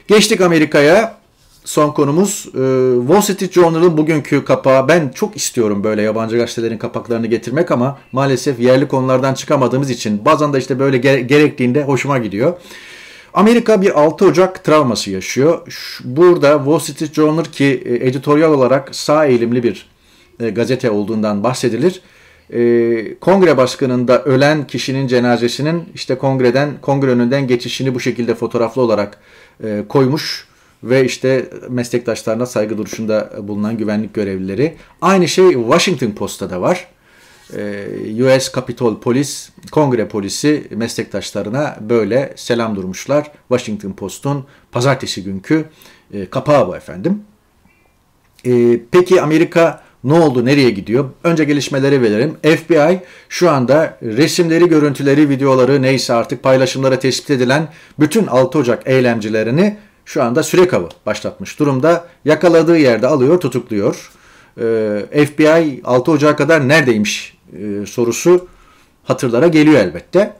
Geçtik 0.09 0.41
Amerika'ya. 0.41 1.15
Son 1.65 1.91
konumuz 1.91 2.45
e, 2.47 2.61
Wall 3.07 3.21
Street 3.21 3.53
Journal'ın 3.53 3.97
bugünkü 3.97 4.45
kapağı. 4.45 4.87
Ben 4.87 5.09
çok 5.09 5.35
istiyorum 5.35 5.83
böyle 5.83 6.01
yabancı 6.01 6.37
gazetelerin 6.37 6.77
kapaklarını 6.77 7.27
getirmek 7.27 7.71
ama 7.71 7.97
maalesef 8.11 8.59
yerli 8.59 8.87
konulardan 8.87 9.33
çıkamadığımız 9.33 9.89
için 9.89 10.25
bazen 10.25 10.53
de 10.53 10.57
işte 10.57 10.79
böyle 10.79 10.97
gerektiğinde 11.21 11.83
hoşuma 11.83 12.17
gidiyor. 12.17 12.53
Amerika 13.33 13.81
bir 13.81 13.99
6 14.01 14.25
Ocak 14.25 14.63
travması 14.63 15.11
yaşıyor. 15.11 15.67
Burada 16.03 16.57
Wall 16.57 16.79
Street 16.79 17.13
Journal 17.13 17.43
ki 17.43 17.83
e, 17.85 18.07
editoryal 18.07 18.53
olarak 18.53 18.95
sağ 18.95 19.25
eğilimli 19.25 19.63
bir 19.63 19.89
e, 20.39 20.49
gazete 20.49 20.91
olduğundan 20.91 21.43
bahsedilir. 21.43 22.01
Kongre 23.21 23.57
başkanında 23.57 24.23
ölen 24.23 24.67
kişinin 24.67 25.07
cenazesinin 25.07 25.83
işte 25.93 26.17
kongreden 26.17 26.69
kongre 26.81 27.11
önünden 27.11 27.47
geçişini 27.47 27.95
bu 27.95 27.99
şekilde 27.99 28.35
fotoğraflı 28.35 28.81
olarak 28.81 29.17
e, 29.63 29.83
koymuş 29.89 30.47
ve 30.83 31.05
işte 31.05 31.49
meslektaşlarına 31.69 32.45
saygı 32.45 32.77
duruşunda 32.77 33.31
bulunan 33.47 33.77
güvenlik 33.77 34.13
görevlileri. 34.13 34.75
Aynı 35.01 35.27
şey 35.27 35.51
Washington 35.51 36.11
Post'ta 36.11 36.49
da 36.49 36.61
var. 36.61 36.87
E, 37.57 38.35
US 38.37 38.53
Capitol 38.53 38.99
Polis, 38.99 39.49
Kongre 39.71 40.07
polisi 40.07 40.67
meslektaşlarına 40.71 41.77
böyle 41.81 42.33
selam 42.35 42.75
durmuşlar. 42.75 43.31
Washington 43.47 43.91
Post'un 43.91 44.45
pazartesi 44.71 45.23
günkü 45.23 45.65
e, 46.13 46.25
kapağı 46.25 46.67
bu 46.67 46.75
efendim. 46.75 47.23
Peki 48.91 49.21
Amerika 49.21 49.88
ne 50.03 50.13
oldu, 50.13 50.45
nereye 50.45 50.69
gidiyor? 50.69 51.05
Önce 51.23 51.43
gelişmeleri 51.43 52.01
verelim. 52.01 52.37
FBI 52.43 52.99
şu 53.29 53.49
anda 53.49 53.97
resimleri, 54.03 54.69
görüntüleri, 54.69 55.29
videoları 55.29 55.81
neyse 55.81 56.13
artık 56.13 56.43
paylaşımlara 56.43 56.99
tespit 56.99 57.29
edilen 57.29 57.67
bütün 57.99 58.27
6 58.27 58.59
Ocak 58.59 58.87
eylemcilerini 58.87 59.77
şu 60.05 60.23
anda 60.23 60.43
sürek 60.43 60.73
avı 60.73 60.89
başlatmış 61.05 61.59
durumda. 61.59 62.05
Yakaladığı 62.25 62.77
yerde 62.77 63.07
alıyor, 63.07 63.39
tutukluyor. 63.39 64.11
Ee, 64.61 65.25
FBI 65.25 65.81
6 65.83 66.11
Ocak'a 66.11 66.35
kadar 66.35 66.67
neredeymiş 66.67 67.37
e, 67.53 67.85
sorusu 67.85 68.47
hatırlara 69.03 69.47
geliyor 69.47 69.79
elbette. 69.79 70.33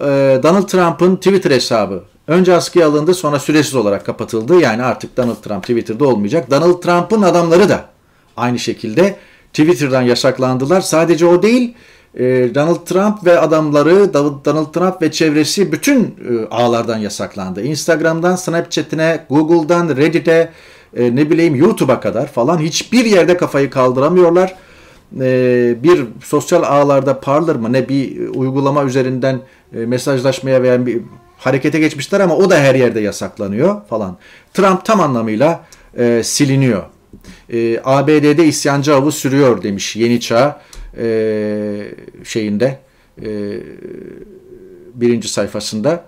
Ee, 0.00 0.04
Donald 0.42 0.68
Trump'ın 0.68 1.16
Twitter 1.16 1.50
hesabı 1.50 2.04
önce 2.28 2.54
askıya 2.54 2.88
alındı 2.88 3.14
sonra 3.14 3.38
süresiz 3.38 3.74
olarak 3.74 4.06
kapatıldı. 4.06 4.60
Yani 4.60 4.82
artık 4.82 5.16
Donald 5.16 5.42
Trump 5.42 5.62
Twitter'da 5.62 6.08
olmayacak. 6.08 6.50
Donald 6.50 6.82
Trump'ın 6.82 7.22
adamları 7.22 7.68
da 7.68 7.93
Aynı 8.36 8.58
şekilde 8.58 9.16
Twitter'dan 9.52 10.02
yasaklandılar. 10.02 10.80
Sadece 10.80 11.26
o 11.26 11.42
değil 11.42 11.74
e, 12.14 12.54
Donald 12.54 12.86
Trump 12.86 13.26
ve 13.26 13.38
adamları, 13.38 14.14
Donald 14.14 14.72
Trump 14.72 15.02
ve 15.02 15.12
çevresi 15.12 15.72
bütün 15.72 16.02
e, 16.02 16.06
ağlardan 16.50 16.98
yasaklandı. 16.98 17.62
Instagram'dan, 17.62 18.36
Snapchat'ine, 18.36 19.24
Google'dan, 19.30 19.96
Reddit'e, 19.96 20.50
e, 20.96 21.16
ne 21.16 21.30
bileyim 21.30 21.54
YouTube'a 21.54 22.00
kadar 22.00 22.26
falan 22.26 22.58
hiçbir 22.58 23.04
yerde 23.04 23.36
kafayı 23.36 23.70
kaldıramıyorlar. 23.70 24.54
Bir 25.82 26.04
sosyal 26.24 26.62
ağlarda 26.62 27.20
Parler 27.20 27.56
mı 27.56 27.72
ne 27.72 27.88
bir 27.88 28.28
uygulama 28.28 28.84
üzerinden 28.84 29.40
mesajlaşmaya 29.72 30.62
veya 30.62 30.86
bir 30.86 31.00
harekete 31.38 31.78
geçmişler 31.78 32.20
ama 32.20 32.36
o 32.36 32.50
da 32.50 32.58
her 32.58 32.74
yerde 32.74 33.00
yasaklanıyor 33.00 33.86
falan. 33.88 34.16
Trump 34.54 34.84
tam 34.84 35.00
anlamıyla 35.00 35.64
siliniyor. 36.22 36.82
E, 37.52 37.80
ABD'de 37.84 38.46
isyancı 38.46 38.94
avı 38.94 39.12
sürüyor 39.12 39.62
demiş 39.62 39.96
Yeni 39.96 40.20
Çağ 40.20 40.60
e, 40.98 41.86
şeyinde 42.24 42.78
e, 43.22 43.60
birinci 44.94 45.28
sayfasında. 45.28 46.04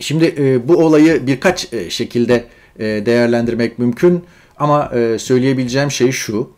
Şimdi 0.00 0.34
e, 0.38 0.68
bu 0.68 0.76
olayı 0.76 1.26
birkaç 1.26 1.72
e, 1.72 1.90
şekilde 1.90 2.44
e, 2.78 2.84
değerlendirmek 2.84 3.78
mümkün 3.78 4.24
ama 4.56 4.90
e, 4.94 5.18
söyleyebileceğim 5.18 5.90
şey 5.90 6.12
şu. 6.12 6.50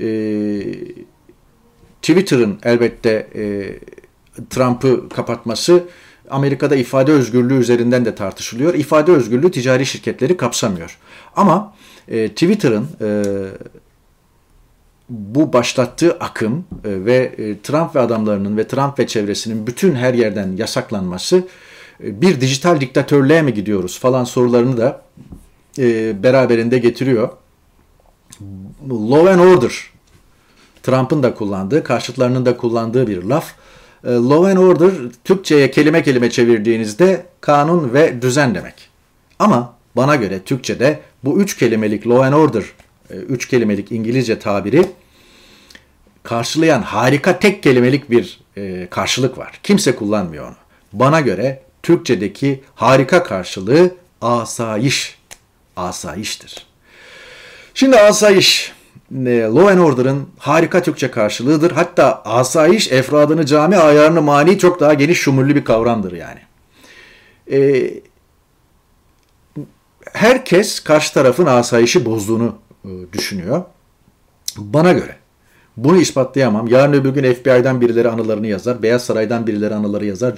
E, 0.00 0.06
Twitter'ın 2.02 2.58
elbette 2.64 3.26
e, 3.34 3.74
Trump'ı 4.50 5.08
kapatması 5.08 5.84
Amerika'da 6.30 6.76
ifade 6.76 7.12
özgürlüğü 7.12 7.58
üzerinden 7.58 8.04
de 8.04 8.14
tartışılıyor. 8.14 8.74
İfade 8.74 9.12
özgürlüğü 9.12 9.50
ticari 9.50 9.86
şirketleri 9.86 10.36
kapsamıyor. 10.36 10.98
Ama 11.36 11.74
e, 12.08 12.28
Twitter'ın 12.28 12.88
e, 13.00 13.24
bu 15.08 15.52
başlattığı 15.52 16.12
akım 16.12 16.64
e, 16.84 17.04
ve 17.04 17.16
e, 17.16 17.60
Trump 17.60 17.96
ve 17.96 18.00
adamlarının 18.00 18.56
ve 18.56 18.66
Trump 18.66 18.98
ve 18.98 19.06
çevresinin 19.06 19.66
bütün 19.66 19.94
her 19.94 20.14
yerden 20.14 20.56
yasaklanması 20.56 21.36
e, 22.04 22.20
bir 22.20 22.40
dijital 22.40 22.80
diktatörlüğe 22.80 23.42
mi 23.42 23.54
gidiyoruz 23.54 23.98
falan 23.98 24.24
sorularını 24.24 24.76
da 24.76 25.02
e, 25.78 26.22
beraberinde 26.22 26.78
getiriyor. 26.78 27.28
Law 28.90 29.30
and 29.30 29.40
Order 29.40 29.90
Trump'ın 30.82 31.22
da 31.22 31.34
kullandığı, 31.34 31.84
karşıtlarının 31.84 32.46
da 32.46 32.56
kullandığı 32.56 33.06
bir 33.06 33.22
laf. 33.22 33.54
E, 34.04 34.10
law 34.10 34.50
and 34.50 34.58
Order 34.58 34.92
Türkçe'ye 35.24 35.70
kelime 35.70 36.02
kelime 36.02 36.30
çevirdiğinizde 36.30 37.26
kanun 37.40 37.92
ve 37.92 38.22
düzen 38.22 38.54
demek. 38.54 38.74
Ama 39.38 39.75
bana 39.96 40.16
göre 40.16 40.42
Türkçe'de 40.42 41.00
bu 41.24 41.40
üç 41.40 41.56
kelimelik 41.56 42.06
Law 42.06 42.26
and 42.26 42.34
Order, 42.34 42.64
e, 43.10 43.14
üç 43.14 43.48
kelimelik 43.48 43.92
İngilizce 43.92 44.38
tabiri 44.38 44.86
karşılayan 46.22 46.82
harika 46.82 47.38
tek 47.38 47.62
kelimelik 47.62 48.10
bir 48.10 48.40
e, 48.56 48.86
karşılık 48.90 49.38
var. 49.38 49.60
Kimse 49.62 49.96
kullanmıyor 49.96 50.46
onu. 50.46 50.56
Bana 50.92 51.20
göre 51.20 51.62
Türkçedeki 51.82 52.62
harika 52.74 53.22
karşılığı 53.22 53.94
asayiş. 54.20 55.16
Asayiştir. 55.76 56.66
Şimdi 57.74 58.00
asayiş 58.00 58.72
e, 59.26 59.40
Law 59.40 59.72
and 59.72 59.78
Order'ın 59.78 60.28
harika 60.38 60.82
Türkçe 60.82 61.10
karşılığıdır. 61.10 61.70
Hatta 61.70 62.22
asayiş 62.24 62.92
efradını 62.92 63.46
cami 63.46 63.76
ayarını 63.76 64.22
mani 64.22 64.58
çok 64.58 64.80
daha 64.80 64.94
geniş 64.94 65.18
şumullü 65.18 65.54
bir 65.54 65.64
kavramdır 65.64 66.12
yani. 66.12 66.40
E, 67.50 67.90
herkes 70.16 70.80
karşı 70.80 71.14
tarafın 71.14 71.46
asayişi 71.46 72.04
bozduğunu 72.04 72.54
e, 72.84 72.88
düşünüyor. 73.12 73.62
Bana 74.56 74.92
göre. 74.92 75.16
Bunu 75.76 75.96
ispatlayamam. 75.96 76.68
Yarın 76.68 76.92
öbür 76.92 77.10
gün 77.10 77.34
FBI'den 77.34 77.80
birileri 77.80 78.08
anılarını 78.08 78.46
yazar. 78.46 78.82
Beyaz 78.82 79.04
Saray'dan 79.04 79.46
birileri 79.46 79.74
anıları 79.74 80.06
yazar. 80.06 80.36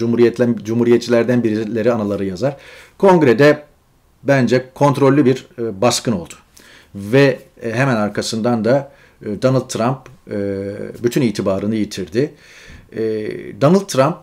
Cumhuriyetçilerden 0.65 1.43
birileri 1.43 1.93
anıları 1.93 2.25
yazar. 2.25 2.57
Kongrede 2.99 3.63
bence 4.23 4.71
kontrollü 4.75 5.25
bir 5.25 5.47
e, 5.59 5.81
baskın 5.81 6.13
oldu. 6.13 6.35
Ve 6.95 7.39
e, 7.63 7.73
hemen 7.73 7.97
arkasından 7.97 8.65
da 8.65 8.93
Donald 9.43 9.69
Trump 9.69 9.99
bütün 11.03 11.23
itibarını 11.23 11.75
yitirdi. 11.75 12.35
Donald 13.61 13.87
Trump 13.87 14.17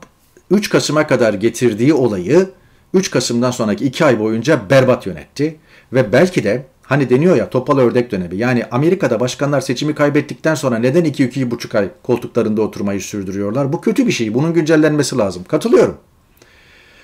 3 0.51 0.69
Kasım'a 0.69 1.07
kadar 1.07 1.33
getirdiği 1.33 1.93
olayı 1.93 2.49
3 2.95 3.11
Kasım'dan 3.11 3.51
sonraki 3.51 3.85
2 3.85 4.05
ay 4.05 4.19
boyunca 4.19 4.69
berbat 4.69 5.05
yönetti. 5.05 5.59
Ve 5.93 6.11
belki 6.11 6.43
de 6.43 6.65
hani 6.83 7.09
deniyor 7.09 7.35
ya 7.35 7.49
topal 7.49 7.77
ördek 7.77 8.11
dönemi. 8.11 8.37
Yani 8.37 8.65
Amerika'da 8.71 9.19
başkanlar 9.19 9.61
seçimi 9.61 9.95
kaybettikten 9.95 10.55
sonra 10.55 10.77
neden 10.77 11.05
2-2,5 11.05 11.77
ay 11.77 11.89
koltuklarında 12.03 12.61
oturmayı 12.61 13.01
sürdürüyorlar? 13.01 13.73
Bu 13.73 13.81
kötü 13.81 14.07
bir 14.07 14.11
şey. 14.11 14.33
Bunun 14.33 14.53
güncellenmesi 14.53 15.17
lazım. 15.17 15.43
Katılıyorum. 15.43 15.97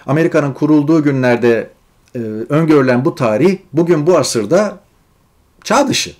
Amerika'nın 0.05 0.53
kurulduğu 0.53 1.03
günlerde 1.03 1.69
e, 2.15 2.19
öngörülen 2.49 3.05
bu 3.05 3.15
tarih 3.15 3.57
bugün 3.73 4.07
bu 4.07 4.17
asırda 4.17 4.79
çağ 5.63 5.87
dışı. 5.87 6.13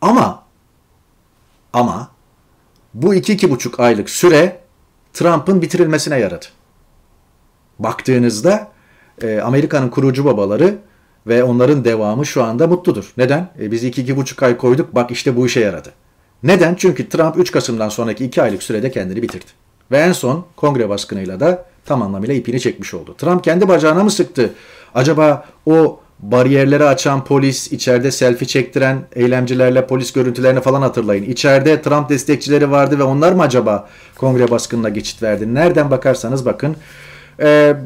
Ama 0.00 0.42
ama 1.72 2.10
bu 2.94 3.14
iki 3.14 3.32
iki 3.32 3.50
buçuk 3.50 3.80
aylık 3.80 4.10
süre 4.10 4.60
Trump'ın 5.12 5.62
bitirilmesine 5.62 6.18
yaradı. 6.18 6.46
Baktığınızda 7.78 8.69
e, 9.22 9.40
Amerika'nın 9.40 9.88
kurucu 9.88 10.24
babaları 10.24 10.78
ve 11.26 11.44
onların 11.44 11.84
devamı 11.84 12.26
şu 12.26 12.44
anda 12.44 12.66
mutludur. 12.66 13.12
Neden? 13.16 13.48
E, 13.60 13.70
biz 13.70 13.84
iki 13.84 14.02
iki 14.02 14.16
buçuk 14.16 14.42
ay 14.42 14.56
koyduk 14.56 14.94
bak 14.94 15.10
işte 15.10 15.36
bu 15.36 15.46
işe 15.46 15.60
yaradı. 15.60 15.88
Neden? 16.42 16.74
Çünkü 16.74 17.08
Trump 17.08 17.38
3 17.38 17.52
Kasım'dan 17.52 17.88
sonraki 17.88 18.24
2 18.24 18.42
aylık 18.42 18.62
sürede 18.62 18.90
kendini 18.90 19.22
bitirdi. 19.22 19.44
Ve 19.90 19.98
en 19.98 20.12
son 20.12 20.44
kongre 20.56 20.88
baskınıyla 20.88 21.40
da 21.40 21.64
tam 21.84 22.02
anlamıyla 22.02 22.34
ipini 22.34 22.60
çekmiş 22.60 22.94
oldu. 22.94 23.14
Trump 23.18 23.44
kendi 23.44 23.68
bacağına 23.68 24.04
mı 24.04 24.10
sıktı? 24.10 24.54
Acaba 24.94 25.44
o 25.66 26.00
bariyerleri 26.18 26.84
açan 26.84 27.24
polis, 27.24 27.72
içeride 27.72 28.10
selfie 28.10 28.48
çektiren 28.48 28.98
eylemcilerle 29.12 29.86
polis 29.86 30.12
görüntülerini 30.12 30.60
falan 30.60 30.82
hatırlayın. 30.82 31.24
İçeride 31.24 31.82
Trump 31.82 32.08
destekçileri 32.08 32.70
vardı 32.70 32.98
ve 32.98 33.02
onlar 33.02 33.32
mı 33.32 33.42
acaba 33.42 33.88
kongre 34.16 34.50
baskınına 34.50 34.88
geçit 34.88 35.22
verdi? 35.22 35.54
Nereden 35.54 35.90
bakarsanız 35.90 36.46
bakın 36.46 36.76
e, 37.40 37.76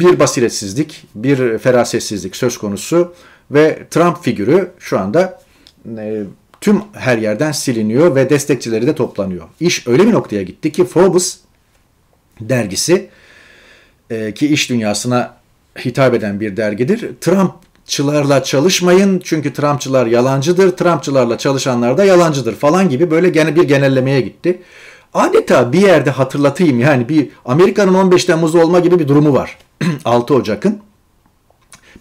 bir 0.00 0.18
basiretsizlik, 0.18 1.04
bir 1.14 1.58
ferasetsizlik 1.58 2.36
söz 2.36 2.58
konusu 2.58 3.14
ve 3.50 3.78
Trump 3.90 4.24
figürü 4.24 4.70
şu 4.78 4.98
anda 4.98 5.40
e, 5.98 6.22
tüm 6.60 6.80
her 6.92 7.18
yerden 7.18 7.52
siliniyor 7.52 8.14
ve 8.14 8.30
destekçileri 8.30 8.86
de 8.86 8.94
toplanıyor. 8.94 9.48
İş 9.60 9.86
öyle 9.86 10.06
bir 10.06 10.12
noktaya 10.12 10.42
gitti 10.42 10.72
ki 10.72 10.84
Forbes 10.84 11.38
dergisi 12.40 13.08
e, 14.10 14.34
ki 14.34 14.48
iş 14.48 14.70
dünyasına 14.70 15.34
hitap 15.84 16.14
eden 16.14 16.40
bir 16.40 16.56
dergidir. 16.56 17.10
Trumpçılarla 17.20 18.42
çalışmayın 18.42 19.20
çünkü 19.24 19.52
Trumpçılar 19.52 20.06
yalancıdır, 20.06 20.76
Trumpçılarla 20.76 21.38
çalışanlar 21.38 21.98
da 21.98 22.04
yalancıdır 22.04 22.54
falan 22.54 22.88
gibi 22.88 23.10
böyle 23.10 23.28
gene 23.28 23.56
bir 23.56 23.62
genellemeye 23.62 24.20
gitti. 24.20 24.62
Adeta 25.14 25.72
bir 25.72 25.80
yerde 25.80 26.10
hatırlatayım 26.10 26.80
yani 26.80 27.08
bir 27.08 27.28
Amerika'nın 27.44 27.94
15 27.94 28.24
Temmuz 28.24 28.54
olma 28.54 28.80
gibi 28.80 28.98
bir 28.98 29.08
durumu 29.08 29.32
var 29.34 29.58
6 30.04 30.34
Ocak'ın. 30.34 30.80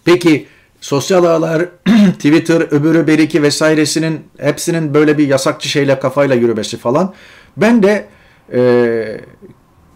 Peki 0.06 0.48
sosyal 0.82 1.24
ağlar, 1.24 1.66
Twitter, 2.14 2.62
öbürü 2.62 3.08
beriki 3.08 3.44
vesairesinin 3.44 4.20
hepsinin 4.38 4.94
böyle 4.94 5.18
bir 5.18 5.28
yasakçı 5.28 5.70
şeyle 5.70 6.00
kafayla 6.00 6.36
yürümesi 6.36 6.78
falan. 6.78 7.14
Ben 7.58 7.84
de 7.84 8.08
e, 8.54 9.22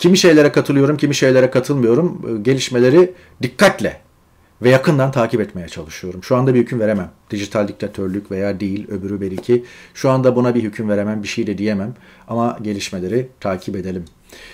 Kimi 0.02 0.17
şeylere 0.17 0.52
katılıyorum, 0.52 0.97
kimi 0.97 1.15
şeylere 1.15 1.50
katılmıyorum. 1.50 2.21
Ee, 2.28 2.41
gelişmeleri 2.41 3.13
dikkatle 3.41 4.02
ve 4.62 4.69
yakından 4.69 5.12
takip 5.12 5.41
etmeye 5.41 5.67
çalışıyorum. 5.67 6.24
Şu 6.24 6.36
anda 6.36 6.54
bir 6.54 6.60
hüküm 6.60 6.80
veremem. 6.80 7.12
Dijital 7.30 7.67
diktatörlük 7.67 8.32
veya 8.32 8.60
değil, 8.60 8.88
öbürü 8.88 9.21
belki. 9.21 9.65
Şu 9.93 10.10
anda 10.10 10.36
buna 10.36 10.56
bir 10.56 10.63
hüküm 10.63 10.89
veremem, 10.89 11.24
bir 11.24 11.28
şey 11.28 11.47
de 11.47 11.58
diyemem. 11.58 11.93
Ama 12.28 12.58
gelişmeleri 12.62 13.28
takip 13.39 13.76
edelim. 13.76 14.06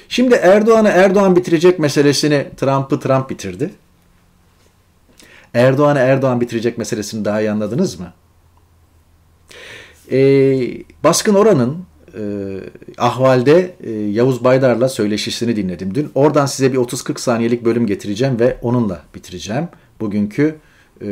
Şimdi 0.09 0.35
Erdoğan'ı 0.35 0.89
Erdoğan 0.89 1.35
bitirecek 1.35 1.79
meselesini 1.79 2.47
Trump'ı 2.57 2.99
Trump 2.99 3.29
bitirdi. 3.29 3.71
Erdoğan'ı 5.53 5.99
Erdoğan 5.99 6.41
bitirecek 6.41 6.77
meselesini 6.77 7.25
daha 7.25 7.41
iyi 7.41 7.51
anladınız 7.51 7.99
mı? 7.99 8.13
Ee, 10.11 10.83
baskın 11.03 11.35
oranın 11.35 11.77
e, 12.17 12.23
ahvalde 12.97 13.75
e, 13.83 13.91
Yavuz 13.91 14.43
Baydar'la 14.43 14.89
söyleşisini 14.89 15.55
dinledim 15.55 15.95
dün. 15.95 16.11
Oradan 16.15 16.45
size 16.45 16.73
bir 16.73 16.77
30-40 16.77 17.19
saniyelik 17.19 17.65
bölüm 17.65 17.87
getireceğim 17.87 18.39
ve 18.39 18.57
onunla 18.61 19.01
bitireceğim. 19.15 19.67
Bugünkü 19.99 20.59
e, 21.01 21.07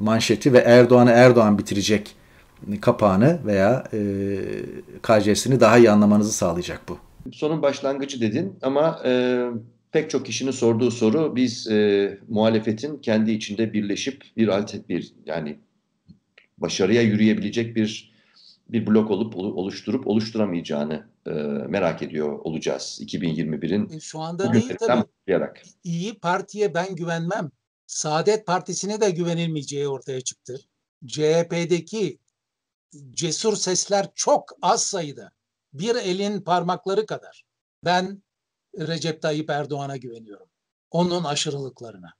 manşeti 0.00 0.52
ve 0.52 0.58
Erdoğan'ı 0.58 1.10
Erdoğan 1.10 1.58
bitirecek 1.58 2.14
kapağını 2.80 3.40
veya 3.46 3.84
e, 3.92 3.98
KC'sini 5.02 5.60
daha 5.60 5.78
iyi 5.78 5.90
anlamanızı 5.90 6.32
sağlayacak 6.32 6.80
bu. 6.88 6.98
Sonun 7.32 7.62
başlangıcı 7.62 8.20
dedin 8.20 8.58
ama 8.62 9.00
e, 9.04 9.44
pek 9.92 10.10
çok 10.10 10.26
kişinin 10.26 10.50
sorduğu 10.50 10.90
soru 10.90 11.36
biz 11.36 11.66
e, 11.66 12.18
muhalefetin 12.28 12.98
kendi 12.98 13.32
içinde 13.32 13.72
birleşip 13.72 14.24
bir 14.36 14.48
alternatif 14.48 14.88
bir 14.88 15.12
yani 15.26 15.58
başarıya 16.58 17.02
yürüyebilecek 17.02 17.76
bir 17.76 18.12
bir 18.68 18.86
blok 18.86 19.10
olup 19.10 19.36
oluşturup 19.36 20.06
oluşturamayacağını 20.06 21.06
e, 21.26 21.30
merak 21.68 22.02
ediyor 22.02 22.38
olacağız 22.38 23.00
2021'in. 23.02 23.96
E, 23.96 24.00
şu 24.00 24.20
anda 24.20 24.52
değil 24.52 24.76
tabii. 24.78 25.04
İyi 25.84 26.14
Parti'ye 26.14 26.74
ben 26.74 26.96
güvenmem. 26.96 27.50
Saadet 27.92 28.46
Partisi'ne 28.46 29.00
de 29.00 29.10
güvenilmeyeceği 29.10 29.88
ortaya 29.88 30.20
çıktı. 30.20 30.60
CHP'deki 31.06 32.18
cesur 33.10 33.56
sesler 33.56 34.08
çok 34.14 34.52
az 34.62 34.84
sayıda. 34.84 35.30
Bir 35.72 35.94
elin 35.94 36.40
parmakları 36.40 37.06
kadar. 37.06 37.44
Ben 37.84 38.22
Recep 38.78 39.22
Tayyip 39.22 39.50
Erdoğan'a 39.50 39.96
güveniyorum. 39.96 40.46
onun 40.90 41.24
aşırılıklarına. 41.24 42.14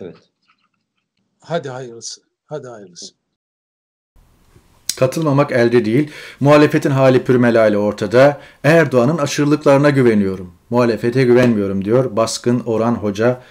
Evet. 0.00 0.16
Hadi 1.40 1.68
hayırlısı. 1.68 2.20
Hadi 2.44 2.68
hayırlısı. 2.68 3.14
Katılmamak 4.96 5.52
elde 5.52 5.84
değil. 5.84 6.10
Muhalefetin 6.40 6.90
hali 6.90 7.24
pürmelali 7.24 7.78
ortada. 7.78 8.40
Erdoğan'ın 8.64 9.18
aşırılıklarına 9.18 9.90
güveniyorum. 9.90 10.54
Muhalefete 10.70 11.22
güvenmiyorum 11.22 11.84
diyor 11.84 12.16
Baskın 12.16 12.60
Orhan 12.60 12.94
Hoca. 12.94 13.42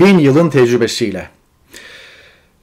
Bin 0.00 0.18
yılın 0.18 0.50
tecrübesiyle. 0.50 1.28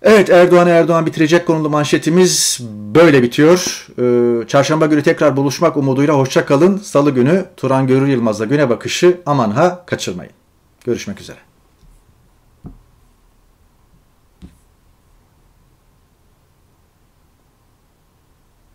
Evet 0.02 0.30
Erdoğan 0.30 0.68
Erdoğan 0.68 1.06
bitirecek 1.06 1.48
konulu 1.48 1.70
manşetimiz 1.70 2.60
böyle 2.96 3.24
bitiyor. 3.24 3.88
Ee, 4.00 4.48
çarşamba 4.48 4.86
günü 4.86 5.04
tekrar 5.04 5.38
buluşmak 5.38 5.78
umuduyla 5.78 6.14
hoşça 6.14 6.46
kalın. 6.46 6.78
Salı 6.78 7.12
günü 7.12 7.46
Turan 7.58 7.88
Görür 7.88 8.08
Yılmaz'la 8.08 8.46
güne 8.46 8.70
bakışı 8.70 9.18
aman 9.26 9.52
ha 9.52 9.84
kaçırmayın. 9.86 10.32
Görüşmek 10.86 11.22
üzere. 11.22 11.38